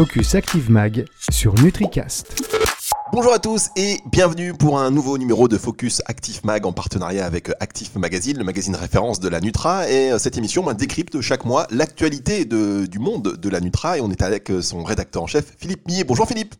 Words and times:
Focus 0.00 0.34
Active 0.34 0.70
Mag 0.70 1.04
sur 1.30 1.52
NutriCast. 1.56 2.42
Bonjour 3.12 3.34
à 3.34 3.38
tous 3.38 3.68
et 3.76 3.98
bienvenue 4.10 4.54
pour 4.54 4.78
un 4.78 4.90
nouveau 4.90 5.18
numéro 5.18 5.46
de 5.46 5.58
Focus 5.58 6.00
Active 6.06 6.40
Mag 6.42 6.64
en 6.64 6.72
partenariat 6.72 7.26
avec 7.26 7.50
Active 7.60 7.98
Magazine, 7.98 8.38
le 8.38 8.44
magazine 8.44 8.74
référence 8.74 9.20
de 9.20 9.28
la 9.28 9.42
Nutra. 9.42 9.90
Et 9.90 10.10
euh, 10.10 10.18
cette 10.18 10.38
émission 10.38 10.62
moi, 10.62 10.72
décrypte 10.72 11.20
chaque 11.20 11.44
mois 11.44 11.66
l'actualité 11.70 12.46
du 12.46 12.98
monde 12.98 13.36
de 13.36 13.48
la 13.50 13.60
Nutra 13.60 13.98
et 13.98 14.00
on 14.00 14.10
est 14.10 14.22
avec 14.22 14.50
euh, 14.50 14.62
son 14.62 14.84
rédacteur 14.84 15.22
en 15.22 15.26
chef 15.26 15.54
Philippe 15.58 15.86
Millet. 15.86 16.04
Bonjour 16.04 16.26
Philippe. 16.26 16.54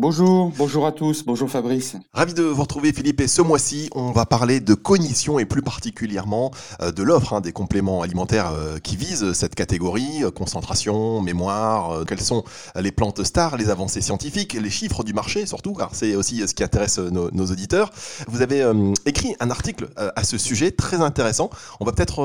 Bonjour, 0.00 0.50
bonjour 0.56 0.86
à 0.86 0.92
tous, 0.92 1.26
bonjour 1.26 1.50
Fabrice. 1.50 1.94
Ravi 2.14 2.32
de 2.32 2.42
vous 2.42 2.62
retrouver 2.62 2.90
Philippe 2.90 3.20
et 3.20 3.28
ce 3.28 3.42
mois-ci 3.42 3.90
on 3.94 4.12
va 4.12 4.24
parler 4.24 4.60
de 4.60 4.72
cognition 4.72 5.38
et 5.38 5.44
plus 5.44 5.60
particulièrement 5.60 6.52
euh, 6.80 6.90
de 6.90 7.02
l'offre 7.02 7.34
hein, 7.34 7.42
des 7.42 7.52
compléments 7.52 8.00
alimentaires 8.00 8.50
euh, 8.50 8.78
qui 8.78 8.96
visent 8.96 9.34
cette 9.34 9.54
catégorie, 9.54 10.24
euh, 10.24 10.30
concentration, 10.30 11.20
mémoire, 11.20 12.06
quelles 12.06 12.22
sont 12.22 12.44
les 12.76 12.92
plantes 12.92 13.24
stars, 13.24 13.58
les 13.58 13.68
avancées 13.68 14.00
scientifiques, 14.00 14.54
les 14.54 14.70
chiffres 14.70 15.04
du 15.04 15.12
marché 15.12 15.44
surtout, 15.44 15.74
car 15.74 15.90
c'est 15.94 16.16
aussi 16.16 16.48
ce 16.48 16.54
qui 16.54 16.64
intéresse 16.64 16.98
nos, 16.98 17.28
auditeurs. 17.50 17.90
Vous 18.26 18.40
avez 18.40 18.64
écrit 19.04 19.36
un 19.38 19.50
article 19.50 19.90
à 19.96 20.24
ce 20.24 20.38
sujet 20.38 20.70
très 20.70 21.02
intéressant. 21.02 21.50
On 21.78 21.84
va 21.84 21.92
peut-être 21.92 22.22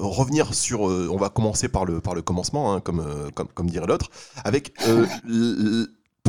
revenir 0.00 0.54
sur, 0.54 0.80
on 0.82 1.16
va 1.18 1.28
commencer 1.28 1.68
par 1.68 1.84
le, 1.84 2.00
par 2.00 2.14
le 2.14 2.22
commencement, 2.22 2.72
hein, 2.72 2.80
comme, 2.80 3.04
comme, 3.34 3.48
comme 3.48 3.68
dirait 3.68 3.86
l'autre, 3.86 4.08
avec 4.44 4.72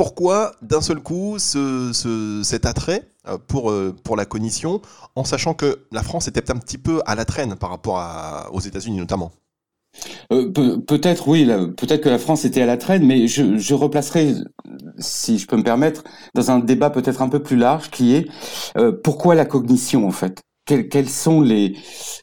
pourquoi 0.00 0.52
d'un 0.62 0.80
seul 0.80 1.00
coup 1.00 1.36
cet 1.38 2.64
attrait 2.64 3.02
euh, 3.28 3.36
pour, 3.36 3.70
euh, 3.70 3.94
pour 4.02 4.16
la 4.16 4.24
cognition, 4.24 4.80
en 5.14 5.24
sachant 5.24 5.52
que 5.52 5.80
la 5.92 6.02
France 6.02 6.26
était 6.26 6.50
un 6.50 6.56
petit 6.56 6.78
peu 6.78 7.02
à 7.04 7.14
la 7.14 7.26
traîne 7.26 7.54
par 7.54 7.68
rapport 7.68 8.02
aux 8.50 8.60
États-Unis 8.60 8.96
notamment? 8.96 9.30
Euh, 10.32 10.50
peut-être 10.50 11.28
oui, 11.28 11.44
peut-être 11.76 12.00
que 12.00 12.08
la 12.08 12.18
France 12.18 12.46
était 12.46 12.62
à 12.62 12.66
la 12.66 12.78
traîne, 12.78 13.04
mais 13.04 13.26
je, 13.26 13.58
je 13.58 13.74
replacerai, 13.74 14.36
si 14.96 15.38
je 15.38 15.46
peux 15.46 15.58
me 15.58 15.64
permettre, 15.64 16.02
dans 16.34 16.50
un 16.50 16.60
débat 16.60 16.88
peut-être 16.88 17.20
un 17.20 17.28
peu 17.28 17.42
plus 17.42 17.58
large, 17.58 17.90
qui 17.90 18.14
est 18.14 18.26
pourquoi 19.04 19.34
la 19.34 19.44
cognition 19.44 20.08
en 20.08 20.12
fait? 20.12 20.40
Quels, 20.88 21.08
sont 21.08 21.40
les 21.40 21.76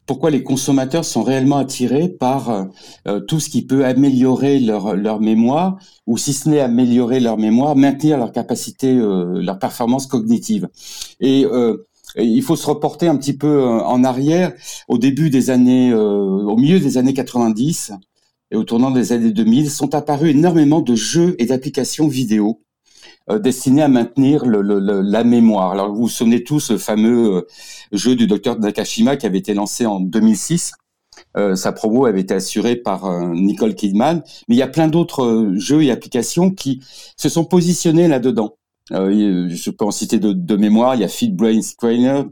pourquoi 0.06 0.30
les 0.30 0.42
consommateurs 0.42 1.04
sont 1.04 1.22
réellement 1.22 1.58
attirés 1.58 2.08
par 2.08 2.50
euh, 2.50 2.64
euh, 3.06 3.20
tout 3.20 3.40
ce 3.40 3.50
qui 3.50 3.64
peut 3.64 3.84
améliorer 3.84 4.58
leur 4.60 4.94
leur 4.96 5.20
mémoire 5.20 5.78
ou 6.06 6.16
si 6.16 6.32
ce 6.32 6.48
n'est 6.48 6.60
améliorer 6.60 7.20
leur 7.20 7.38
mémoire, 7.38 7.76
maintenir 7.76 8.18
leur 8.18 8.32
capacité, 8.32 8.96
euh, 8.96 9.42
leur 9.42 9.58
performance 9.58 10.06
cognitive. 10.06 10.68
Et 11.20 11.44
il 12.16 12.42
faut 12.42 12.56
se 12.56 12.66
reporter 12.66 13.06
un 13.06 13.16
petit 13.16 13.36
peu 13.36 13.62
en 13.62 14.02
arrière 14.02 14.52
au 14.88 14.96
début 14.96 15.28
des 15.28 15.50
années, 15.50 15.92
au 15.92 16.56
milieu 16.56 16.80
des 16.80 16.96
années 16.96 17.12
90 17.12 17.92
et 18.50 18.56
au 18.56 18.64
tournant 18.64 18.90
des 18.90 19.12
années 19.12 19.32
2000, 19.32 19.70
sont 19.70 19.94
apparus 19.94 20.30
énormément 20.30 20.80
de 20.80 20.94
jeux 20.94 21.36
et 21.38 21.46
d'applications 21.46 22.08
vidéo 22.08 22.62
euh, 22.62 22.67
destiné 23.36 23.82
à 23.82 23.88
maintenir 23.88 24.44
le, 24.46 24.62
le, 24.62 24.78
la 25.00 25.24
mémoire. 25.24 25.72
Alors 25.72 25.92
vous 25.92 26.02
vous 26.02 26.08
souvenez 26.08 26.44
tous 26.44 26.70
le 26.70 26.78
fameux 26.78 27.36
euh, 27.36 27.46
jeu 27.92 28.16
du 28.16 28.26
docteur 28.26 28.58
Nakashima 28.58 29.16
qui 29.16 29.26
avait 29.26 29.38
été 29.38 29.54
lancé 29.54 29.86
en 29.86 30.00
2006. 30.00 30.72
Euh, 31.36 31.54
sa 31.54 31.72
promo 31.72 32.06
avait 32.06 32.20
été 32.20 32.34
assurée 32.34 32.76
par 32.76 33.04
euh, 33.04 33.34
Nicole 33.34 33.74
Kidman, 33.74 34.22
mais 34.48 34.54
il 34.54 34.58
y 34.58 34.62
a 34.62 34.68
plein 34.68 34.88
d'autres 34.88 35.52
jeux 35.56 35.82
et 35.82 35.90
applications 35.90 36.50
qui 36.50 36.82
se 37.16 37.28
sont 37.28 37.44
positionnés 37.44 38.08
là-dedans. 38.08 38.56
je 38.90 39.70
peux 39.70 39.84
en 39.84 39.90
citer 39.90 40.18
de, 40.18 40.32
de, 40.32 40.56
mémoire, 40.56 40.94
il 40.94 41.02
y 41.02 41.04
a 41.04 41.08
Feed 41.08 41.36
Brain 41.36 41.60
Trainer, 41.76 42.22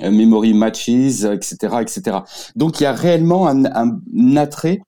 Memory 0.00 0.54
Matches, 0.54 1.24
etc., 1.24 1.56
etc. 1.82 2.18
Donc 2.56 2.80
il 2.80 2.84
y 2.84 2.86
a 2.86 2.92
réellement 2.92 3.48
un, 3.48 3.64
un 3.66 4.36
attrait 4.36 4.80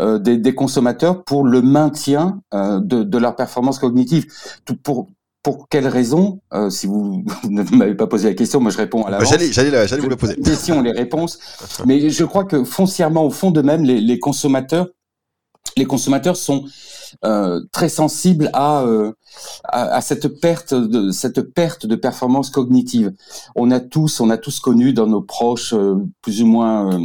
euh, 0.00 0.18
des, 0.18 0.36
des, 0.36 0.54
consommateurs 0.54 1.24
pour 1.24 1.44
le 1.44 1.62
maintien 1.62 2.40
euh, 2.54 2.80
de, 2.80 3.02
de, 3.02 3.18
leur 3.18 3.34
performance 3.34 3.78
cognitive. 3.78 4.26
Tout 4.64 4.76
pour 4.76 5.08
pour 5.46 5.68
quelles 5.68 5.86
raisons 5.86 6.40
euh, 6.52 6.70
Si 6.70 6.86
vous 6.88 7.24
ne 7.48 7.62
m'avez 7.76 7.94
pas 7.94 8.08
posé 8.08 8.28
la 8.28 8.34
question, 8.34 8.60
moi 8.60 8.72
je 8.72 8.78
réponds 8.78 9.04
à 9.04 9.10
la. 9.10 9.22
J'allais, 9.22 9.52
j'allais, 9.52 9.86
vous 9.98 10.08
la 10.08 10.16
poser. 10.16 10.34
Questions, 10.36 10.82
les 10.82 10.90
réponses. 10.90 11.38
Mais 11.86 12.10
je 12.10 12.24
crois 12.24 12.44
que 12.44 12.64
foncièrement, 12.64 13.24
au 13.24 13.30
fond 13.30 13.52
de 13.52 13.62
même, 13.62 13.84
les, 13.84 14.00
les 14.00 14.18
consommateurs, 14.18 14.88
les 15.76 15.84
consommateurs 15.84 16.36
sont 16.36 16.64
euh, 17.24 17.60
très 17.70 17.88
sensible 17.88 18.50
à, 18.52 18.82
euh, 18.82 19.12
à, 19.64 19.96
à, 19.96 20.00
cette 20.00 20.40
perte 20.40 20.74
de 20.74 21.10
cette 21.10 21.40
perte 21.52 21.86
de 21.86 21.94
performance 21.94 22.50
cognitive. 22.50 23.12
On 23.54 23.70
a 23.70 23.78
tous, 23.80 24.20
on 24.20 24.30
a 24.30 24.38
tous 24.38 24.58
connu 24.58 24.92
dans 24.92 25.06
nos 25.06 25.22
proches, 25.22 25.74
euh, 25.74 25.96
plus 26.22 26.42
ou 26.42 26.46
moins 26.46 26.98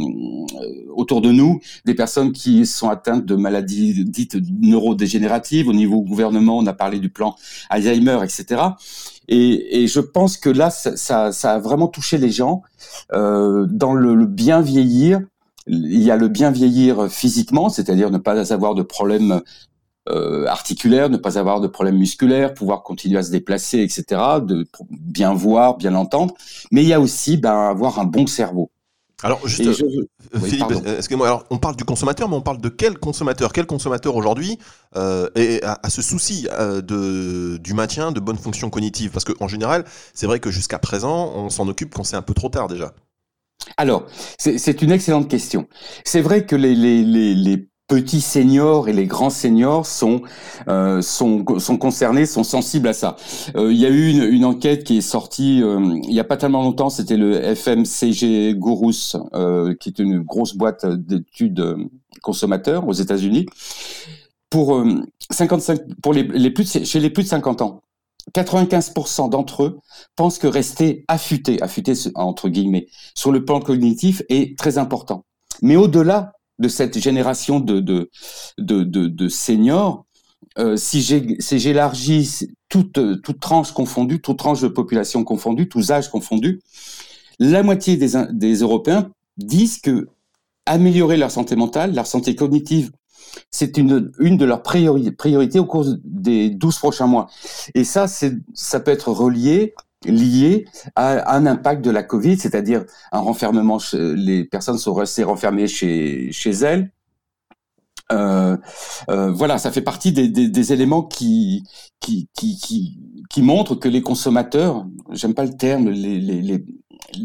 autour 0.94 1.20
de 1.20 1.30
nous, 1.30 1.60
des 1.84 1.94
personnes 1.94 2.32
qui 2.32 2.66
sont 2.66 2.88
atteintes 2.88 3.26
de 3.26 3.36
maladies 3.36 4.04
dites 4.04 4.36
neurodégénératives. 4.60 5.68
Au 5.68 5.74
niveau 5.74 6.00
gouvernement, 6.02 6.58
on 6.58 6.66
a 6.66 6.72
parlé 6.72 6.98
du 6.98 7.10
plan 7.10 7.36
Alzheimer, 7.70 8.20
etc. 8.24 8.62
Et, 9.28 9.82
et, 9.82 9.86
je 9.86 10.00
pense 10.00 10.36
que 10.36 10.50
là, 10.50 10.70
ça, 10.70 10.96
ça, 10.96 11.32
ça, 11.32 11.52
a 11.54 11.58
vraiment 11.58 11.86
touché 11.86 12.18
les 12.18 12.30
gens 12.30 12.62
euh, 13.12 13.66
dans 13.70 13.94
le, 13.94 14.14
le, 14.14 14.26
bien 14.26 14.60
vieillir. 14.60 15.20
Il 15.66 16.02
y 16.02 16.10
a 16.10 16.16
le 16.16 16.28
bien 16.28 16.50
vieillir 16.50 17.10
physiquement, 17.10 17.68
c'est-à-dire 17.68 18.10
ne 18.10 18.18
pas 18.18 18.52
avoir 18.52 18.74
de 18.74 18.82
problèmes 18.82 19.42
euh, 20.08 20.46
articulaire, 20.46 21.08
ne 21.08 21.16
pas 21.16 21.38
avoir 21.38 21.60
de 21.60 21.68
problèmes 21.68 21.98
musculaires, 21.98 22.54
pouvoir 22.54 22.82
continuer 22.82 23.18
à 23.18 23.22
se 23.22 23.30
déplacer, 23.30 23.78
etc., 23.78 24.04
de 24.42 24.66
bien 24.90 25.32
voir, 25.32 25.76
bien 25.76 25.94
entendre. 25.94 26.34
Mais 26.72 26.82
il 26.82 26.88
y 26.88 26.92
a 26.92 27.00
aussi 27.00 27.36
ben, 27.36 27.70
avoir 27.70 28.00
un 28.00 28.04
bon 28.04 28.26
cerveau. 28.26 28.70
Alors, 29.22 29.46
juste, 29.46 29.82
euh, 29.82 30.40
Philippe, 30.40 30.64
excusez-moi, 30.84 31.28
alors 31.28 31.44
on 31.50 31.58
parle 31.58 31.76
du 31.76 31.84
consommateur, 31.84 32.28
mais 32.28 32.34
on 32.34 32.40
parle 32.40 32.60
de 32.60 32.68
quel 32.68 32.98
consommateur? 32.98 33.52
Quel 33.52 33.66
consommateur 33.66 34.16
aujourd'hui 34.16 34.58
euh, 34.96 35.28
a, 35.62 35.90
ce 35.90 36.02
souci 36.02 36.48
euh, 36.50 36.82
de, 36.82 37.56
du 37.58 37.72
maintien 37.72 38.10
de 38.10 38.18
bonnes 38.18 38.38
fonctions 38.38 38.68
cognitives? 38.68 39.12
Parce 39.12 39.24
qu'en 39.24 39.46
général, 39.46 39.84
c'est 40.12 40.26
vrai 40.26 40.40
que 40.40 40.50
jusqu'à 40.50 40.80
présent, 40.80 41.32
on 41.36 41.50
s'en 41.50 41.68
occupe 41.68 41.94
quand 41.94 42.02
c'est 42.02 42.16
un 42.16 42.22
peu 42.22 42.34
trop 42.34 42.48
tard 42.48 42.66
déjà. 42.66 42.92
Alors, 43.76 44.06
c'est 44.38 44.82
une 44.82 44.92
excellente 44.92 45.28
question. 45.28 45.66
C'est 46.04 46.20
vrai 46.20 46.46
que 46.46 46.56
les, 46.56 46.74
les, 46.74 47.04
les, 47.04 47.34
les 47.34 47.68
petits 47.92 48.22
seniors 48.22 48.88
et 48.88 48.92
les 48.94 49.06
grands 49.06 49.30
seniors 49.30 49.86
sont 49.86 50.22
euh, 50.68 51.02
sont, 51.02 51.44
sont 51.58 51.76
concernés, 51.76 52.24
sont 52.24 52.44
sensibles 52.44 52.88
à 52.88 52.94
ça. 52.94 53.16
Euh, 53.54 53.70
il 53.70 53.78
y 53.78 53.84
a 53.84 53.90
eu 53.90 54.08
une, 54.08 54.22
une, 54.22 54.44
enquête 54.44 54.84
qui 54.84 54.98
est 54.98 55.02
sortie 55.02 55.62
euh, 55.62 56.00
il 56.04 56.14
y 56.14 56.20
a 56.20 56.24
pas 56.24 56.38
tellement 56.38 56.62
longtemps, 56.62 56.88
c'était 56.88 57.18
le 57.18 57.54
FMCG 57.54 58.54
Gurus, 58.54 59.16
euh, 59.34 59.74
qui 59.78 59.90
est 59.90 59.98
une 59.98 60.20
grosse 60.20 60.54
boîte 60.54 60.86
d'études 60.86 61.62
consommateurs 62.22 62.88
aux 62.88 62.94
États-Unis. 62.94 63.46
Pour 64.48 64.84
55 65.30 65.80
pour 66.02 66.12
les, 66.12 66.24
les 66.24 66.50
plus 66.50 66.84
chez 66.84 67.00
les 67.00 67.10
plus 67.10 67.22
de 67.24 67.28
50 67.28 67.62
ans, 67.62 67.81
95% 68.34 69.30
d'entre 69.30 69.64
eux 69.64 69.78
pensent 70.16 70.38
que 70.38 70.46
rester 70.46 71.04
affûté, 71.08 71.60
affûté 71.62 71.92
entre 72.14 72.48
guillemets, 72.48 72.86
sur 73.14 73.32
le 73.32 73.44
plan 73.44 73.60
cognitif 73.60 74.22
est 74.28 74.56
très 74.58 74.78
important. 74.78 75.24
Mais 75.60 75.76
au-delà 75.76 76.32
de 76.58 76.68
cette 76.68 76.98
génération 76.98 77.60
de, 77.60 77.80
de, 77.80 78.10
de, 78.58 78.84
de, 78.84 79.28
seniors, 79.28 80.06
euh, 80.58 80.76
si 80.76 81.02
j'élargis 81.02 82.48
toute, 82.68 82.98
toute 83.22 83.40
tranche 83.40 83.72
confondue, 83.72 84.20
toute 84.20 84.38
tranche 84.38 84.60
de 84.60 84.68
population 84.68 85.24
confondue, 85.24 85.68
tous 85.68 85.90
âges 85.90 86.08
confondus, 86.08 86.60
la 87.38 87.62
moitié 87.62 87.96
des, 87.96 88.12
des 88.30 88.54
Européens 88.56 89.10
disent 89.36 89.80
que 89.80 90.08
améliorer 90.66 91.16
leur 91.16 91.30
santé 91.30 91.56
mentale, 91.56 91.94
leur 91.94 92.06
santé 92.06 92.36
cognitive, 92.36 92.92
c'est 93.50 93.76
une, 93.76 94.12
une 94.18 94.36
de 94.36 94.44
leurs 94.44 94.62
priorités 94.62 95.58
au 95.58 95.64
cours 95.64 95.86
des 96.04 96.50
12 96.50 96.78
prochains 96.78 97.06
mois. 97.06 97.28
Et 97.74 97.84
ça, 97.84 98.06
ça 98.06 98.80
peut 98.80 98.90
être 98.90 99.10
relié 99.10 99.74
lié 100.04 100.66
à 100.96 101.34
un 101.36 101.46
impact 101.46 101.84
de 101.84 101.90
la 101.90 102.02
Covid, 102.02 102.38
c'est-à-dire 102.38 102.84
un 103.12 103.20
renfermement, 103.20 103.78
les 103.92 104.44
personnes 104.44 104.78
sont 104.78 104.94
restées 104.94 105.24
renfermées 105.24 105.68
chez, 105.68 106.32
chez 106.32 106.50
elles. 106.50 106.90
Euh, 108.10 108.56
euh, 109.10 109.30
voilà, 109.30 109.58
ça 109.58 109.70
fait 109.70 109.80
partie 109.80 110.12
des, 110.12 110.72
éléments 110.72 111.02
qui, 111.02 111.64
qui, 112.00 112.28
qui, 112.34 112.98
qui, 113.30 113.42
montrent 113.42 113.76
que 113.76 113.88
les 113.88 114.02
consommateurs, 114.02 114.86
j'aime 115.10 115.34
pas 115.34 115.44
le 115.44 115.56
terme, 115.56 115.88
les, 115.88 116.64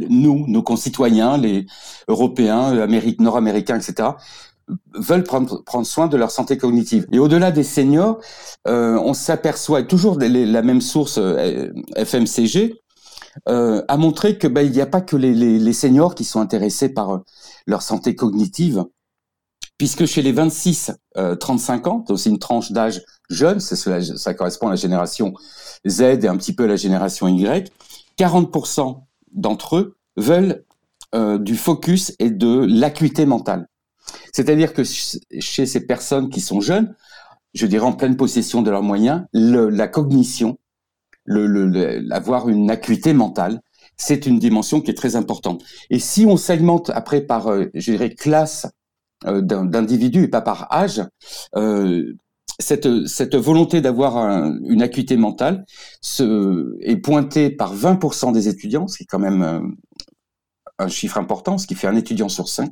nous, 0.09 0.45
nos 0.47 0.63
concitoyens, 0.63 1.37
les 1.37 1.65
Européens, 2.07 2.87
Nord-Américains, 3.19 3.79
etc., 3.79 4.09
veulent 4.93 5.23
prendre, 5.23 5.63
prendre 5.63 5.85
soin 5.85 6.07
de 6.07 6.17
leur 6.17 6.31
santé 6.31 6.57
cognitive. 6.57 7.07
Et 7.11 7.19
au-delà 7.19 7.51
des 7.51 7.63
seniors, 7.63 8.19
euh, 8.67 8.97
on 9.03 9.13
s'aperçoit, 9.13 9.83
toujours 9.83 10.17
la 10.19 10.61
même 10.61 10.81
source 10.81 11.17
euh, 11.17 11.71
FMCG, 11.95 12.81
euh, 13.49 13.83
a 13.87 13.97
montré 13.97 14.37
que 14.37 14.47
ben, 14.47 14.61
il 14.61 14.71
n'y 14.71 14.81
a 14.81 14.85
pas 14.85 15.01
que 15.01 15.15
les, 15.15 15.33
les, 15.33 15.59
les, 15.59 15.73
seniors 15.73 16.15
qui 16.15 16.23
sont 16.23 16.39
intéressés 16.39 16.89
par 16.89 17.11
euh, 17.11 17.19
leur 17.67 17.81
santé 17.81 18.15
cognitive, 18.15 18.85
puisque 19.77 20.05
chez 20.05 20.21
les 20.21 20.33
26-35 20.33 20.95
euh, 21.17 21.89
ans, 21.89 22.05
c'est 22.15 22.29
une 22.29 22.39
tranche 22.39 22.71
d'âge 22.71 23.03
jeune, 23.29 23.59
ça 23.59 24.33
correspond 24.33 24.67
à 24.67 24.71
la 24.71 24.75
génération 24.75 25.33
Z 25.85 26.01
et 26.01 26.27
un 26.27 26.37
petit 26.37 26.53
peu 26.53 26.63
à 26.63 26.67
la 26.67 26.77
génération 26.77 27.27
Y, 27.27 27.71
40% 28.17 29.01
d'entre 29.33 29.77
eux 29.77 29.97
veulent 30.15 30.63
euh, 31.13 31.37
du 31.37 31.55
focus 31.55 32.13
et 32.19 32.29
de 32.29 32.65
l'acuité 32.67 33.25
mentale. 33.25 33.67
C'est-à-dire 34.33 34.73
que 34.73 34.83
chez 34.83 35.65
ces 35.65 35.85
personnes 35.85 36.29
qui 36.29 36.41
sont 36.41 36.61
jeunes, 36.61 36.95
je 37.53 37.65
dirais, 37.65 37.85
en 37.85 37.93
pleine 37.93 38.17
possession 38.17 38.61
de 38.61 38.69
leurs 38.69 38.83
moyens, 38.83 39.25
la 39.33 39.87
cognition, 39.87 40.57
le, 41.25 42.11
avoir 42.13 42.49
une 42.49 42.71
acuité 42.71 43.13
mentale, 43.13 43.61
c'est 43.97 44.25
une 44.27 44.39
dimension 44.39 44.79
qui 44.79 44.91
est 44.91 44.95
très 44.95 45.15
importante. 45.15 45.63
Et 45.89 45.99
si 45.99 46.25
on 46.25 46.37
segmente 46.37 46.91
après 46.91 47.21
par, 47.21 47.47
euh, 47.47 47.65
classe 48.17 48.67
euh, 49.25 49.41
d'individus 49.41 50.23
et 50.23 50.27
pas 50.27 50.41
par 50.41 50.71
âge, 50.71 51.03
euh, 51.55 52.13
cette, 52.59 53.35
volonté 53.35 53.81
d'avoir 53.81 54.17
une 54.63 54.81
acuité 54.81 55.15
mentale 55.15 55.65
est 56.81 56.97
pointée 56.97 57.51
par 57.51 57.75
20% 57.75 58.31
des 58.31 58.47
étudiants, 58.47 58.87
ce 58.87 58.97
qui 58.97 59.03
est 59.03 59.07
quand 59.07 59.19
même 59.19 59.75
un 60.79 60.87
chiffre 60.87 61.19
important, 61.19 61.59
ce 61.59 61.67
qui 61.67 61.75
fait 61.75 61.85
un 61.85 61.95
étudiant 61.95 62.29
sur 62.29 62.47
cinq. 62.47 62.71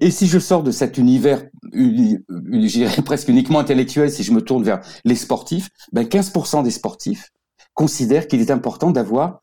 Et 0.00 0.10
si 0.10 0.26
je 0.26 0.38
sors 0.38 0.62
de 0.62 0.70
cet 0.70 0.98
univers, 0.98 1.42
je 1.72 3.00
presque 3.00 3.28
uniquement 3.28 3.58
intellectuel, 3.58 4.10
si 4.10 4.22
je 4.22 4.32
me 4.32 4.42
tourne 4.42 4.62
vers 4.62 4.80
les 5.04 5.16
sportifs, 5.16 5.70
ben 5.92 6.04
15% 6.04 6.62
des 6.62 6.70
sportifs 6.70 7.30
considèrent 7.74 8.28
qu'il 8.28 8.40
est 8.40 8.50
important 8.50 8.90
d'avoir 8.90 9.42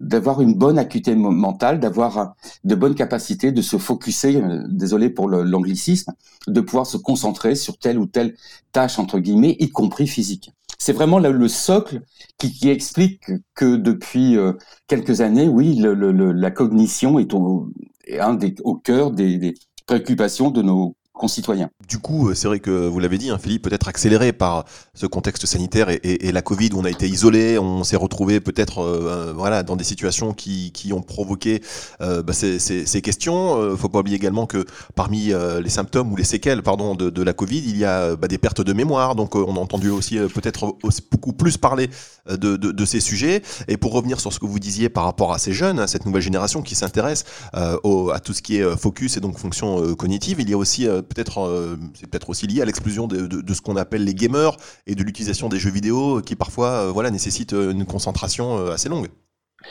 d'avoir 0.00 0.40
une 0.40 0.54
bonne 0.54 0.78
acuité 0.78 1.14
mentale, 1.14 1.80
d'avoir 1.80 2.34
de 2.64 2.74
bonnes 2.74 2.94
capacités 2.94 3.52
de 3.52 3.62
se 3.62 3.76
focuser, 3.78 4.36
euh, 4.36 4.62
désolé 4.68 5.10
pour 5.10 5.28
l'anglicisme, 5.28 6.12
de 6.46 6.60
pouvoir 6.60 6.86
se 6.86 6.96
concentrer 6.96 7.54
sur 7.54 7.78
telle 7.78 7.98
ou 7.98 8.06
telle 8.06 8.36
tâche 8.72 8.98
entre 8.98 9.18
guillemets, 9.18 9.56
y 9.58 9.70
compris 9.70 10.06
physique. 10.06 10.52
C'est 10.78 10.92
vraiment 10.92 11.18
le, 11.18 11.48
socle 11.48 12.02
qui, 12.38 12.68
explique 12.68 13.30
que 13.54 13.76
depuis 13.76 14.36
euh, 14.36 14.52
quelques 14.86 15.20
années, 15.20 15.48
oui, 15.48 15.76
la 15.78 16.50
cognition 16.50 17.18
est 17.18 17.32
au, 17.32 17.70
un 18.18 18.34
des, 18.34 18.54
au 18.64 18.76
cœur 18.76 19.10
des 19.10 19.54
préoccupations 19.86 20.50
de 20.50 20.62
nos 20.62 20.96
concitoyens. 21.14 21.70
Du 21.88 21.98
coup, 21.98 22.28
euh, 22.28 22.34
c'est 22.34 22.48
vrai 22.48 22.60
que 22.60 22.88
vous 22.88 23.00
l'avez 23.00 23.16
dit, 23.16 23.30
hein, 23.30 23.38
Philippe, 23.38 23.62
peut-être 23.62 23.88
accéléré 23.88 24.32
par 24.32 24.64
ce 24.92 25.06
contexte 25.06 25.46
sanitaire 25.46 25.88
et, 25.90 26.32
la 26.32 26.42
Covid 26.42 26.70
où 26.72 26.80
on 26.80 26.84
a 26.84 26.90
été 26.90 27.08
isolé, 27.08 27.58
on 27.58 27.84
s'est 27.84 27.96
retrouvé 27.96 28.40
peut-être 28.40 28.80
euh, 28.80 29.28
euh, 29.28 29.32
voilà 29.34 29.62
dans 29.62 29.76
des 29.76 29.84
situations 29.84 30.32
qui, 30.32 30.72
qui 30.72 30.92
ont 30.92 31.02
provoqué 31.02 31.62
bah, 32.00 32.32
ces, 32.32 32.58
ces, 32.58 32.86
ces, 32.86 33.02
questions. 33.02 33.56
Euh, 33.60 33.76
faut 33.76 33.88
pas 33.88 34.00
oublier 34.00 34.16
également 34.16 34.46
que 34.46 34.64
parmi 34.94 35.32
les 35.62 35.70
symptômes 35.70 36.12
ou 36.12 36.16
les 36.16 36.24
séquelles 36.24 36.62
pardon 36.62 36.94
de, 36.94 37.10
de 37.10 37.22
la 37.22 37.32
Covid, 37.32 37.58
il 37.58 37.76
y 37.76 37.84
a 37.84 38.16
bah, 38.16 38.28
des 38.28 38.38
pertes 38.38 38.60
de 38.60 38.72
mémoire. 38.72 39.14
Donc 39.14 39.34
on 39.36 39.56
a 39.56 39.60
entendu 39.60 39.90
aussi 39.90 40.18
peut-être 40.34 40.76
beaucoup 41.10 41.32
plus 41.32 41.56
parler 41.56 41.88
de, 42.28 42.56
de, 42.56 42.72
de, 42.72 42.84
ces 42.84 43.00
sujets. 43.00 43.42
Et 43.68 43.76
pour 43.76 43.92
revenir 43.92 44.20
sur 44.20 44.32
ce 44.32 44.38
que 44.38 44.46
vous 44.46 44.58
disiez 44.58 44.88
par 44.88 45.04
rapport 45.04 45.32
à 45.32 45.38
ces 45.38 45.52
jeunes, 45.52 45.78
à 45.78 45.86
cette 45.86 46.06
nouvelle 46.06 46.22
génération 46.22 46.62
qui 46.62 46.74
s'intéresse 46.74 47.24
à 47.52 48.20
tout 48.22 48.32
ce 48.32 48.42
qui 48.42 48.56
est 48.56 48.76
focus 48.76 49.16
et 49.16 49.20
donc 49.20 49.38
fonction 49.38 49.94
cognitive, 49.94 50.40
il 50.40 50.50
y 50.50 50.54
a 50.54 50.58
aussi 50.58 50.86
peut-être, 51.04 51.38
euh, 51.40 51.76
c'est 51.94 52.08
peut-être 52.08 52.30
aussi 52.30 52.46
lié 52.46 52.62
à 52.62 52.64
l'explosion 52.64 53.06
de, 53.06 53.54
ce 53.54 53.60
qu'on 53.60 53.76
appelle 53.76 54.04
les 54.04 54.14
gamers 54.14 54.56
et 54.86 54.94
de 54.94 55.02
l'utilisation 55.02 55.48
des 55.48 55.58
jeux 55.58 55.70
vidéo 55.70 56.20
qui 56.20 56.36
parfois, 56.36 56.70
euh, 56.70 56.90
voilà, 56.92 57.10
nécessitent 57.10 57.52
euh, 57.52 57.72
une 57.72 57.84
concentration 57.84 58.66
assez 58.68 58.88
longue. 58.88 59.08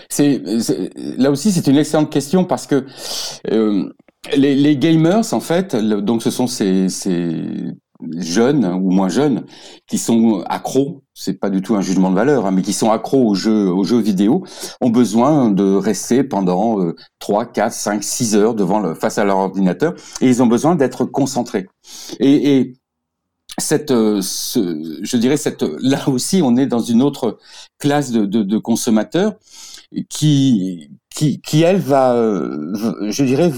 C'est 0.10 0.42
là 0.96 1.30
aussi 1.30 1.52
c'est 1.52 1.68
une 1.68 1.78
excellente 1.78 2.12
question 2.12 2.46
parce 2.46 2.66
que 2.66 2.86
les, 4.36 4.56
les, 4.56 4.78
gamers 4.78 5.34
en 5.34 5.40
fait, 5.40 5.76
donc 5.76 6.24
ce 6.24 6.32
sont 6.32 6.48
ces, 6.48 6.90
ces 6.90 7.44
jeunes 8.18 8.66
ou 8.66 8.92
moins 8.92 9.10
jeunes 9.10 9.46
qui 9.88 9.98
sont 9.98 10.44
accros, 10.48 11.04
c'est 11.14 11.40
pas 11.40 11.50
du 11.50 11.62
tout 11.62 11.76
un 11.76 11.82
jugement 11.82 12.10
de 12.10 12.16
valeur, 12.16 12.46
hein, 12.46 12.52
mais 12.52 12.62
qui 12.62 12.74
sont 12.74 12.92
accros 12.92 13.28
aux 13.28 13.36
jeux, 13.36 13.70
aux 13.70 13.84
jeux 13.84 14.00
vidéo, 14.00 14.44
ont 14.82 14.90
besoin 14.90 15.52
de 15.52 15.76
rester 15.76 16.24
pendant 16.24 16.80
euh, 16.82 16.96
3, 17.20 17.46
4, 17.46 17.74
5, 17.74 18.04
6 18.04 18.36
heures 18.36 18.56
devant 18.56 18.80
le, 18.80 18.96
face 18.96 19.18
à 19.18 19.26
leur 19.26 19.38
ordinateur 19.38 19.94
et 20.22 20.28
ils 20.28 20.42
ont 20.42 20.48
besoin 20.48 20.76
d'être 20.76 21.06
concentrés. 21.06 21.68
Et, 22.20 22.58
et 22.58 22.74
cette, 23.58 23.92
euh, 23.92 24.22
je 24.22 25.18
dirais 25.18 25.38
cette, 25.38 25.64
là 25.80 26.10
aussi, 26.10 26.42
on 26.44 26.58
est 26.58 26.68
dans 26.68 26.80
une 26.80 27.02
autre 27.02 27.38
classe 27.80 28.12
de, 28.12 28.26
de, 28.26 28.44
de 28.44 28.58
consommateurs 28.58 29.36
qui, 30.10 30.90
qui, 31.14 31.42
qui 31.42 31.62
elle 31.62 31.80
va, 31.80 32.16
euh, 32.16 32.74
je 33.10 33.24
dirais, 33.24 33.52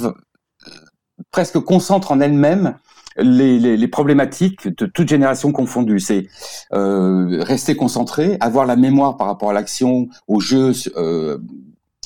presque 1.31 1.59
concentre 1.59 2.11
en 2.11 2.19
elle-même 2.19 2.77
les, 3.17 3.59
les, 3.59 3.77
les, 3.77 3.87
problématiques 3.87 4.67
de 4.67 4.85
toute 4.85 5.07
génération 5.07 5.51
confondue. 5.51 5.99
C'est 5.99 6.27
euh, 6.73 7.43
rester 7.43 7.75
concentré, 7.75 8.37
avoir 8.39 8.65
la 8.65 8.75
mémoire 8.75 9.17
par 9.17 9.27
rapport 9.27 9.49
à 9.49 9.53
l'action, 9.53 10.07
au 10.27 10.39
jeu, 10.39 10.71
euh, 10.97 11.37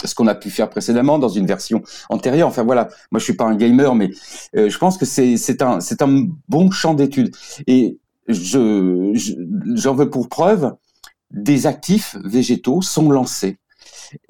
ce 0.03 0.15
qu'on 0.15 0.27
a 0.27 0.35
pu 0.35 0.50
faire 0.50 0.69
précédemment 0.69 1.19
dans 1.19 1.29
une 1.29 1.45
version 1.45 1.83
antérieure. 2.09 2.47
Enfin 2.47 2.63
voilà, 2.63 2.89
moi 3.11 3.19
je 3.19 3.23
suis 3.23 3.35
pas 3.35 3.45
un 3.45 3.56
gamer, 3.56 3.95
mais 3.95 4.11
euh, 4.56 4.69
je 4.69 4.77
pense 4.77 4.97
que 4.97 5.06
c'est 5.06 5.61
un 5.61 5.79
un 5.79 6.27
bon 6.47 6.71
champ 6.71 6.94
d'étude. 6.94 7.35
Et 7.67 7.97
je 8.27 9.11
j'en 9.75 9.95
veux 9.95 10.09
pour 10.09 10.29
preuve 10.29 10.75
des 11.31 11.67
actifs 11.67 12.15
végétaux 12.23 12.81
sont 12.81 13.09
lancés. 13.11 13.57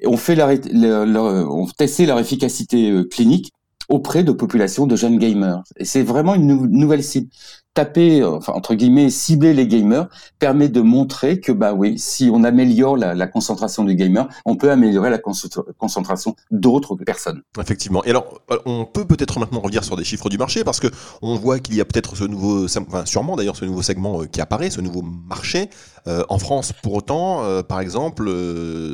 On 0.04 0.16
fait 0.16 0.34
leur, 0.34 0.50
leur, 0.72 1.50
on 1.50 1.66
testé 1.66 2.06
leur 2.06 2.18
efficacité 2.18 2.90
euh, 2.90 3.04
clinique 3.04 3.52
auprès 3.90 4.22
de 4.22 4.32
populations 4.32 4.86
de 4.86 4.96
jeunes 4.96 5.18
gamers. 5.18 5.62
Et 5.76 5.84
c'est 5.84 6.02
vraiment 6.02 6.34
une 6.34 6.66
nouvelle 6.68 7.04
cible. 7.04 7.28
Taper, 7.72 8.24
enfin 8.24 8.52
entre 8.52 8.74
guillemets, 8.74 9.10
cibler 9.10 9.54
les 9.54 9.68
gamers 9.68 10.08
permet 10.40 10.68
de 10.68 10.80
montrer 10.80 11.38
que 11.38 11.52
bah 11.52 11.72
oui, 11.72 11.98
si 11.98 12.28
on 12.32 12.42
améliore 12.42 12.96
la, 12.96 13.26
concentration 13.28 13.84
du 13.84 13.94
gamer, 13.94 14.28
on 14.44 14.56
peut 14.56 14.72
améliorer 14.72 15.08
la 15.08 15.18
concentration 15.18 16.34
d'autres 16.50 16.96
personnes. 16.96 17.42
Effectivement. 17.60 18.02
Et 18.04 18.10
alors, 18.10 18.40
euh, 18.50 18.58
on 18.66 18.86
peut 18.86 19.04
peut-être 19.04 19.38
maintenant 19.38 19.60
revenir 19.60 19.84
sur 19.84 19.96
des 19.96 20.02
chiffres 20.02 20.28
du 20.28 20.36
marché 20.36 20.64
parce 20.64 20.80
que 20.80 20.88
on 21.22 21.36
voit 21.36 21.60
qu'il 21.60 21.76
y 21.76 21.80
a 21.80 21.84
peut-être 21.84 22.16
ce 22.16 22.24
nouveau, 22.24 22.66
sûrement 23.04 23.36
d'ailleurs 23.36 23.56
ce 23.56 23.64
nouveau 23.64 23.82
segment 23.82 24.22
euh, 24.22 24.26
qui 24.26 24.40
apparaît, 24.40 24.70
ce 24.70 24.80
nouveau 24.80 25.02
marché 25.02 25.70
euh, 26.08 26.24
en 26.28 26.38
France. 26.38 26.72
Pour 26.82 26.94
autant, 26.94 27.44
par 27.62 27.80
exemple, 27.80 28.28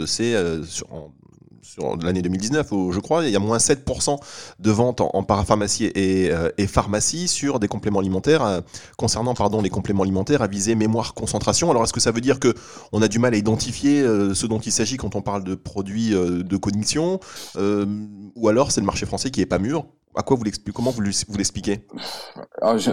c'est 0.06 0.34
sur 1.66 1.96
l'année 1.96 2.22
2019, 2.22 2.68
je 2.92 3.00
crois, 3.00 3.24
il 3.24 3.30
y 3.30 3.36
a 3.36 3.40
moins 3.40 3.58
7% 3.58 4.18
de 4.60 4.70
ventes 4.70 5.00
en, 5.00 5.22
parapharmacie 5.24 5.86
et, 5.86 6.30
euh, 6.30 6.50
et, 6.58 6.66
pharmacie 6.66 7.26
sur 7.26 7.58
des 7.58 7.66
compléments 7.66 7.98
alimentaires, 7.98 8.44
euh, 8.44 8.60
concernant 8.96 9.34
les 9.60 9.70
compléments 9.70 10.04
alimentaires 10.04 10.42
à 10.42 10.46
viser 10.46 10.76
mémoire, 10.76 11.14
concentration. 11.14 11.70
Alors 11.70 11.82
est-ce 11.82 11.92
que 11.92 12.00
ça 12.00 12.12
veut 12.12 12.20
dire 12.20 12.38
que 12.38 12.54
on 12.92 13.02
a 13.02 13.08
du 13.08 13.18
mal 13.18 13.34
à 13.34 13.36
identifier 13.36 14.00
euh, 14.02 14.32
ce 14.34 14.46
dont 14.46 14.60
il 14.60 14.70
s'agit 14.70 14.96
quand 14.96 15.16
on 15.16 15.22
parle 15.22 15.42
de 15.42 15.54
produits 15.56 16.10
de 16.10 16.56
cognition, 16.56 17.18
ou 17.56 18.48
alors 18.48 18.70
c'est 18.70 18.80
le 18.80 18.86
marché 18.86 19.06
français 19.06 19.30
qui 19.30 19.40
est 19.40 19.46
pas 19.46 19.58
mûr? 19.58 19.86
À 20.16 20.22
quoi 20.22 20.36
vous 20.36 20.44
l'expliquez? 20.44 20.74
Comment 20.74 20.90
vous 20.90 21.02
l'expliquez? 21.02 21.86
Ah, 22.62 22.76
je, 22.78 22.90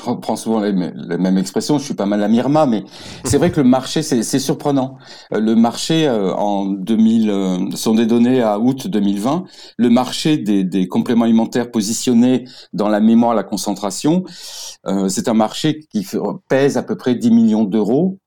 reprends 0.00 0.36
souvent 0.36 0.60
les, 0.60 0.72
mêmes 0.72 1.36
expressions. 1.36 1.78
Je 1.78 1.84
suis 1.84 1.94
pas 1.94 2.06
mal 2.06 2.22
à 2.22 2.28
Mirma, 2.28 2.64
mais 2.64 2.84
c'est 3.24 3.36
vrai 3.36 3.52
que 3.52 3.60
le 3.60 3.68
marché, 3.68 4.02
c'est 4.02 4.38
surprenant. 4.38 4.96
Euh, 5.34 5.40
le 5.40 5.54
marché 5.54 6.08
euh, 6.08 6.32
en 6.34 6.64
2000, 6.64 7.30
euh, 7.30 7.70
sont 7.72 7.94
des 7.94 8.06
données 8.06 8.40
à 8.42 8.58
août 8.58 8.88
2020. 8.88 9.44
Le 9.76 9.90
marché 9.90 10.38
des, 10.38 10.88
compléments 10.88 11.24
alimentaires 11.24 11.70
positionnés 11.70 12.44
dans 12.72 12.88
la 12.88 13.00
mémoire, 13.00 13.34
la 13.34 13.42
concentration, 13.42 14.24
c'est 15.08 15.28
un 15.28 15.34
marché 15.34 15.80
qui 15.90 16.06
pèse 16.48 16.76
à 16.76 16.82
peu 16.82 16.96
près 16.96 17.14
10 17.16 17.30
millions 17.32 17.64
d'euros. 17.64 18.18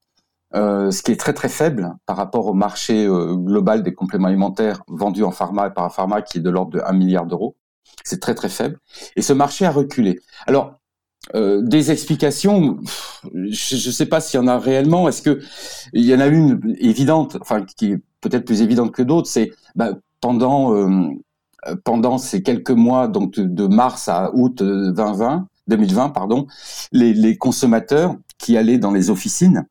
Ce 0.53 1.01
qui 1.01 1.11
est 1.11 1.19
très 1.19 1.33
très 1.33 1.47
faible 1.47 1.95
par 2.05 2.17
rapport 2.17 2.47
au 2.47 2.53
marché 2.53 3.07
global 3.07 3.81
des 3.81 3.93
compléments 3.93 4.27
alimentaires 4.27 4.83
vendus 4.87 5.23
en 5.23 5.31
pharma 5.31 5.67
et 5.67 5.71
parapharma 5.71 6.21
qui 6.21 6.39
est 6.39 6.41
de 6.41 6.49
l'ordre 6.49 6.71
de 6.71 6.81
1 6.85 6.91
milliard 6.93 7.25
d'euros. 7.25 7.55
C'est 8.03 8.19
très 8.19 8.35
très 8.35 8.49
faible. 8.49 8.79
Et 9.15 9.21
ce 9.21 9.33
marché 9.33 9.65
a 9.65 9.71
reculé. 9.71 10.19
Alors, 10.47 10.79
euh, 11.35 11.61
des 11.61 11.91
explications, 11.91 12.79
je 13.33 13.75
ne 13.75 13.91
sais 13.91 14.05
pas 14.05 14.21
s'il 14.21 14.39
y 14.39 14.43
en 14.43 14.47
a 14.47 14.57
réellement. 14.57 15.07
Est-ce 15.07 15.21
que 15.21 15.39
il 15.93 16.05
y 16.05 16.15
en 16.15 16.19
a 16.19 16.27
une 16.27 16.75
évidente, 16.79 17.37
enfin 17.41 17.63
qui 17.63 17.93
est 17.93 17.97
peut-être 18.21 18.45
plus 18.45 18.61
évidente 18.61 18.91
que 18.91 19.03
d'autres, 19.03 19.27
c'est 19.27 19.51
bah, 19.75 19.91
pendant 20.21 20.73
euh, 20.73 21.09
pendant 21.83 22.17
ces 22.17 22.41
quelques 22.41 22.71
mois, 22.71 23.07
donc 23.07 23.35
de, 23.35 23.67
mars 23.67 24.07
à 24.07 24.31
août 24.33 24.63
2020, 24.63 25.35
euh, 25.35 25.39
2020, 25.67 26.09
pardon, 26.09 26.47
les 26.93 27.37
consommateurs 27.37 28.15
qui 28.37 28.57
allaient 28.57 28.77
dans 28.77 28.91
les 28.91 29.09
officines 29.09 29.67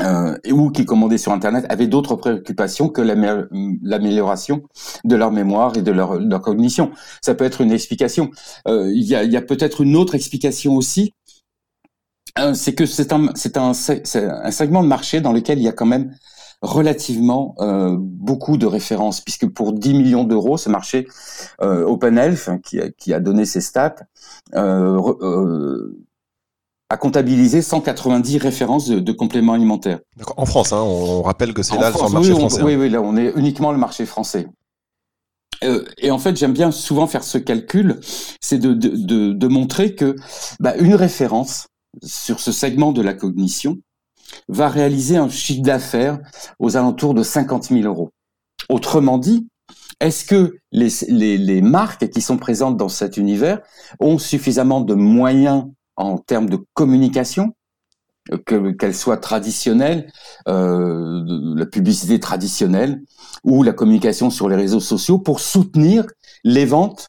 euh, 0.00 0.36
ou 0.50 0.70
qui 0.70 0.84
commandaient 0.84 1.18
sur 1.18 1.32
Internet 1.32 1.64
avaient 1.68 1.86
d'autres 1.86 2.16
préoccupations 2.16 2.88
que 2.88 3.00
l'amélioration 3.00 4.62
de 5.04 5.16
leur 5.16 5.32
mémoire 5.32 5.76
et 5.76 5.82
de 5.82 5.90
leur, 5.90 6.18
cognition. 6.42 6.90
Ça 7.22 7.34
peut 7.34 7.44
être 7.44 7.60
une 7.60 7.72
explication. 7.72 8.30
Euh, 8.68 8.90
il 8.92 9.04
y 9.04 9.14
a, 9.14 9.24
y 9.24 9.36
a 9.36 9.42
peut-être 9.42 9.80
une 9.80 9.96
autre 9.96 10.14
explication 10.14 10.76
aussi. 10.76 11.14
Euh, 12.38 12.52
c'est 12.52 12.74
que 12.74 12.84
c'est 12.84 13.12
un, 13.12 13.30
c'est 13.34 13.56
un, 13.56 13.70
un, 13.70 14.50
segment 14.50 14.82
de 14.82 14.88
marché 14.88 15.22
dans 15.22 15.32
lequel 15.32 15.58
il 15.58 15.64
y 15.64 15.68
a 15.68 15.72
quand 15.72 15.86
même 15.86 16.14
relativement 16.62 17.54
euh, 17.60 17.96
beaucoup 17.98 18.56
de 18.56 18.66
références, 18.66 19.20
puisque 19.20 19.48
pour 19.48 19.72
10 19.72 19.94
millions 19.94 20.24
d'euros, 20.24 20.56
ce 20.56 20.68
marché 20.68 21.06
euh, 21.62 21.84
OpenElf, 21.84 22.50
qui, 22.64 22.80
a, 22.80 22.90
qui 22.90 23.12
a 23.14 23.20
donné 23.20 23.44
ses 23.44 23.60
stats, 23.60 23.96
euh, 24.54 25.92
a 26.88 26.96
comptabilisé 26.96 27.62
190 27.62 28.38
références 28.38 28.88
de, 28.88 29.12
compléments 29.12 29.54
alimentaires. 29.54 29.98
En 30.36 30.46
France, 30.46 30.72
hein, 30.72 30.80
on, 30.80 31.22
rappelle 31.22 31.52
que 31.52 31.62
c'est 31.62 31.76
là 31.76 31.90
le 31.90 32.12
marché 32.12 32.32
français. 32.32 32.62
oui, 32.62 32.76
oui, 32.76 32.88
là 32.88 33.00
on 33.02 33.16
est 33.16 33.32
uniquement 33.36 33.72
le 33.72 33.78
marché 33.78 34.06
français. 34.06 34.46
Euh, 35.64 35.84
et 35.98 36.10
en 36.10 36.18
fait, 36.18 36.36
j'aime 36.36 36.52
bien 36.52 36.70
souvent 36.70 37.06
faire 37.06 37.24
ce 37.24 37.38
calcul, 37.38 37.98
c'est 38.40 38.58
de, 38.58 38.74
de, 38.74 39.32
de, 39.32 39.48
montrer 39.48 39.94
que 39.94 40.14
bah, 40.60 40.76
une 40.76 40.94
référence 40.94 41.66
sur 42.04 42.40
ce 42.40 42.52
segment 42.52 42.92
de 42.92 43.00
la 43.00 43.14
cognition 43.14 43.78
va 44.48 44.68
réaliser 44.68 45.16
un 45.16 45.28
chiffre 45.28 45.62
d'affaires 45.62 46.18
aux 46.58 46.76
alentours 46.76 47.14
de 47.14 47.22
50 47.22 47.64
000 47.64 47.82
euros. 47.82 48.10
Autrement 48.68 49.18
dit, 49.18 49.48
est-ce 50.00 50.24
que 50.24 50.58
les, 50.72 50.88
les, 51.08 51.38
les, 51.38 51.62
marques 51.62 52.10
qui 52.10 52.20
sont 52.20 52.36
présentes 52.36 52.76
dans 52.76 52.90
cet 52.90 53.16
univers 53.16 53.60
ont 53.98 54.18
suffisamment 54.18 54.82
de 54.82 54.94
moyens 54.94 55.64
en 55.96 56.18
termes 56.18 56.48
de 56.48 56.58
communication, 56.74 57.54
que 58.44 58.72
qu'elle 58.72 58.94
soit 58.94 59.18
traditionnelle, 59.18 60.10
euh, 60.48 61.22
la 61.56 61.66
publicité 61.66 62.18
traditionnelle 62.18 63.02
ou 63.44 63.62
la 63.62 63.72
communication 63.72 64.30
sur 64.30 64.48
les 64.48 64.56
réseaux 64.56 64.80
sociaux 64.80 65.18
pour 65.18 65.40
soutenir 65.40 66.06
les 66.44 66.64
ventes 66.64 67.08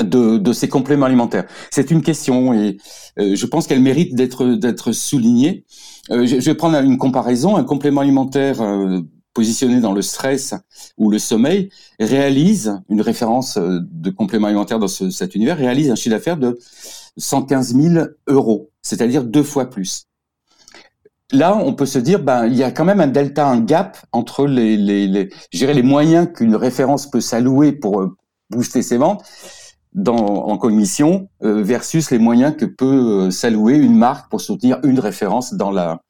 de, 0.00 0.38
de 0.38 0.52
ces 0.52 0.68
compléments 0.68 1.06
alimentaires 1.06 1.44
C'est 1.70 1.90
une 1.90 2.02
question 2.02 2.54
et 2.54 2.78
euh, 3.18 3.34
je 3.34 3.46
pense 3.46 3.66
qu'elle 3.66 3.80
mérite 3.80 4.14
d'être 4.14 4.46
d'être 4.46 4.92
soulignée. 4.92 5.64
Euh, 6.10 6.26
je, 6.26 6.36
vais 6.36 6.54
prendre 6.54 6.78
une 6.78 6.98
comparaison. 6.98 7.56
Un 7.56 7.64
complément 7.64 8.00
alimentaire 8.00 8.60
euh, 8.62 9.00
positionné 9.34 9.80
dans 9.80 9.92
le 9.92 10.02
stress 10.02 10.54
ou 10.98 11.10
le 11.10 11.18
sommeil, 11.18 11.70
réalise 11.98 12.78
une 12.90 13.00
référence 13.00 13.58
de 13.58 14.10
complément 14.10 14.48
alimentaire 14.48 14.78
dans 14.78 14.88
ce, 14.88 15.08
cet 15.10 15.34
univers, 15.34 15.56
réalise 15.56 15.90
un 15.90 15.94
chiffre 15.94 16.14
d'affaires 16.14 16.36
de 16.36 16.58
115 17.16 17.74
000 17.74 18.06
euros, 18.26 18.70
c'est-à-dire 18.82 19.24
deux 19.24 19.42
fois 19.42 19.66
plus. 19.66 20.06
Là, 21.30 21.56
on 21.56 21.72
peut 21.74 21.86
se 21.86 21.98
dire, 21.98 22.22
ben, 22.22 22.46
il 22.46 22.54
y 22.56 22.62
a 22.62 22.70
quand 22.70 22.84
même 22.84 23.00
un 23.00 23.06
delta, 23.06 23.46
un 23.46 23.60
gap 23.60 23.96
entre 24.12 24.46
les, 24.46 24.76
les, 24.76 25.06
les, 25.52 25.82
moyens 25.82 26.28
qu'une 26.34 26.54
référence 26.54 27.10
peut 27.10 27.22
s'allouer 27.22 27.72
pour 27.72 28.02
euh, 28.02 28.16
booster 28.50 28.82
ses 28.82 28.98
ventes 28.98 29.24
en 30.06 30.56
cognition 30.56 31.28
euh, 31.42 31.62
versus 31.62 32.10
les 32.10 32.18
moyens 32.18 32.56
que 32.56 32.64
peut 32.64 33.30
s'allouer 33.30 33.76
une 33.76 33.96
marque 33.96 34.30
pour 34.30 34.40
soutenir 34.40 34.78
une 34.84 34.98
référence 34.98 35.52
dans 35.52 35.70
la, 35.70 36.00